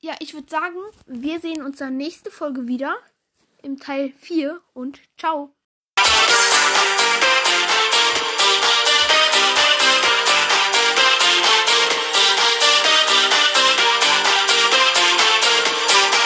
ja, 0.00 0.14
ich 0.20 0.34
würde 0.34 0.48
sagen, 0.48 0.76
wir 1.06 1.40
sehen 1.40 1.62
uns 1.62 1.78
dann 1.78 1.96
nächste 1.96 2.30
Folge 2.30 2.66
wieder 2.66 2.96
im 3.62 3.78
Teil 3.78 4.12
4 4.12 4.60
und 4.72 5.00
ciao. 5.18 5.54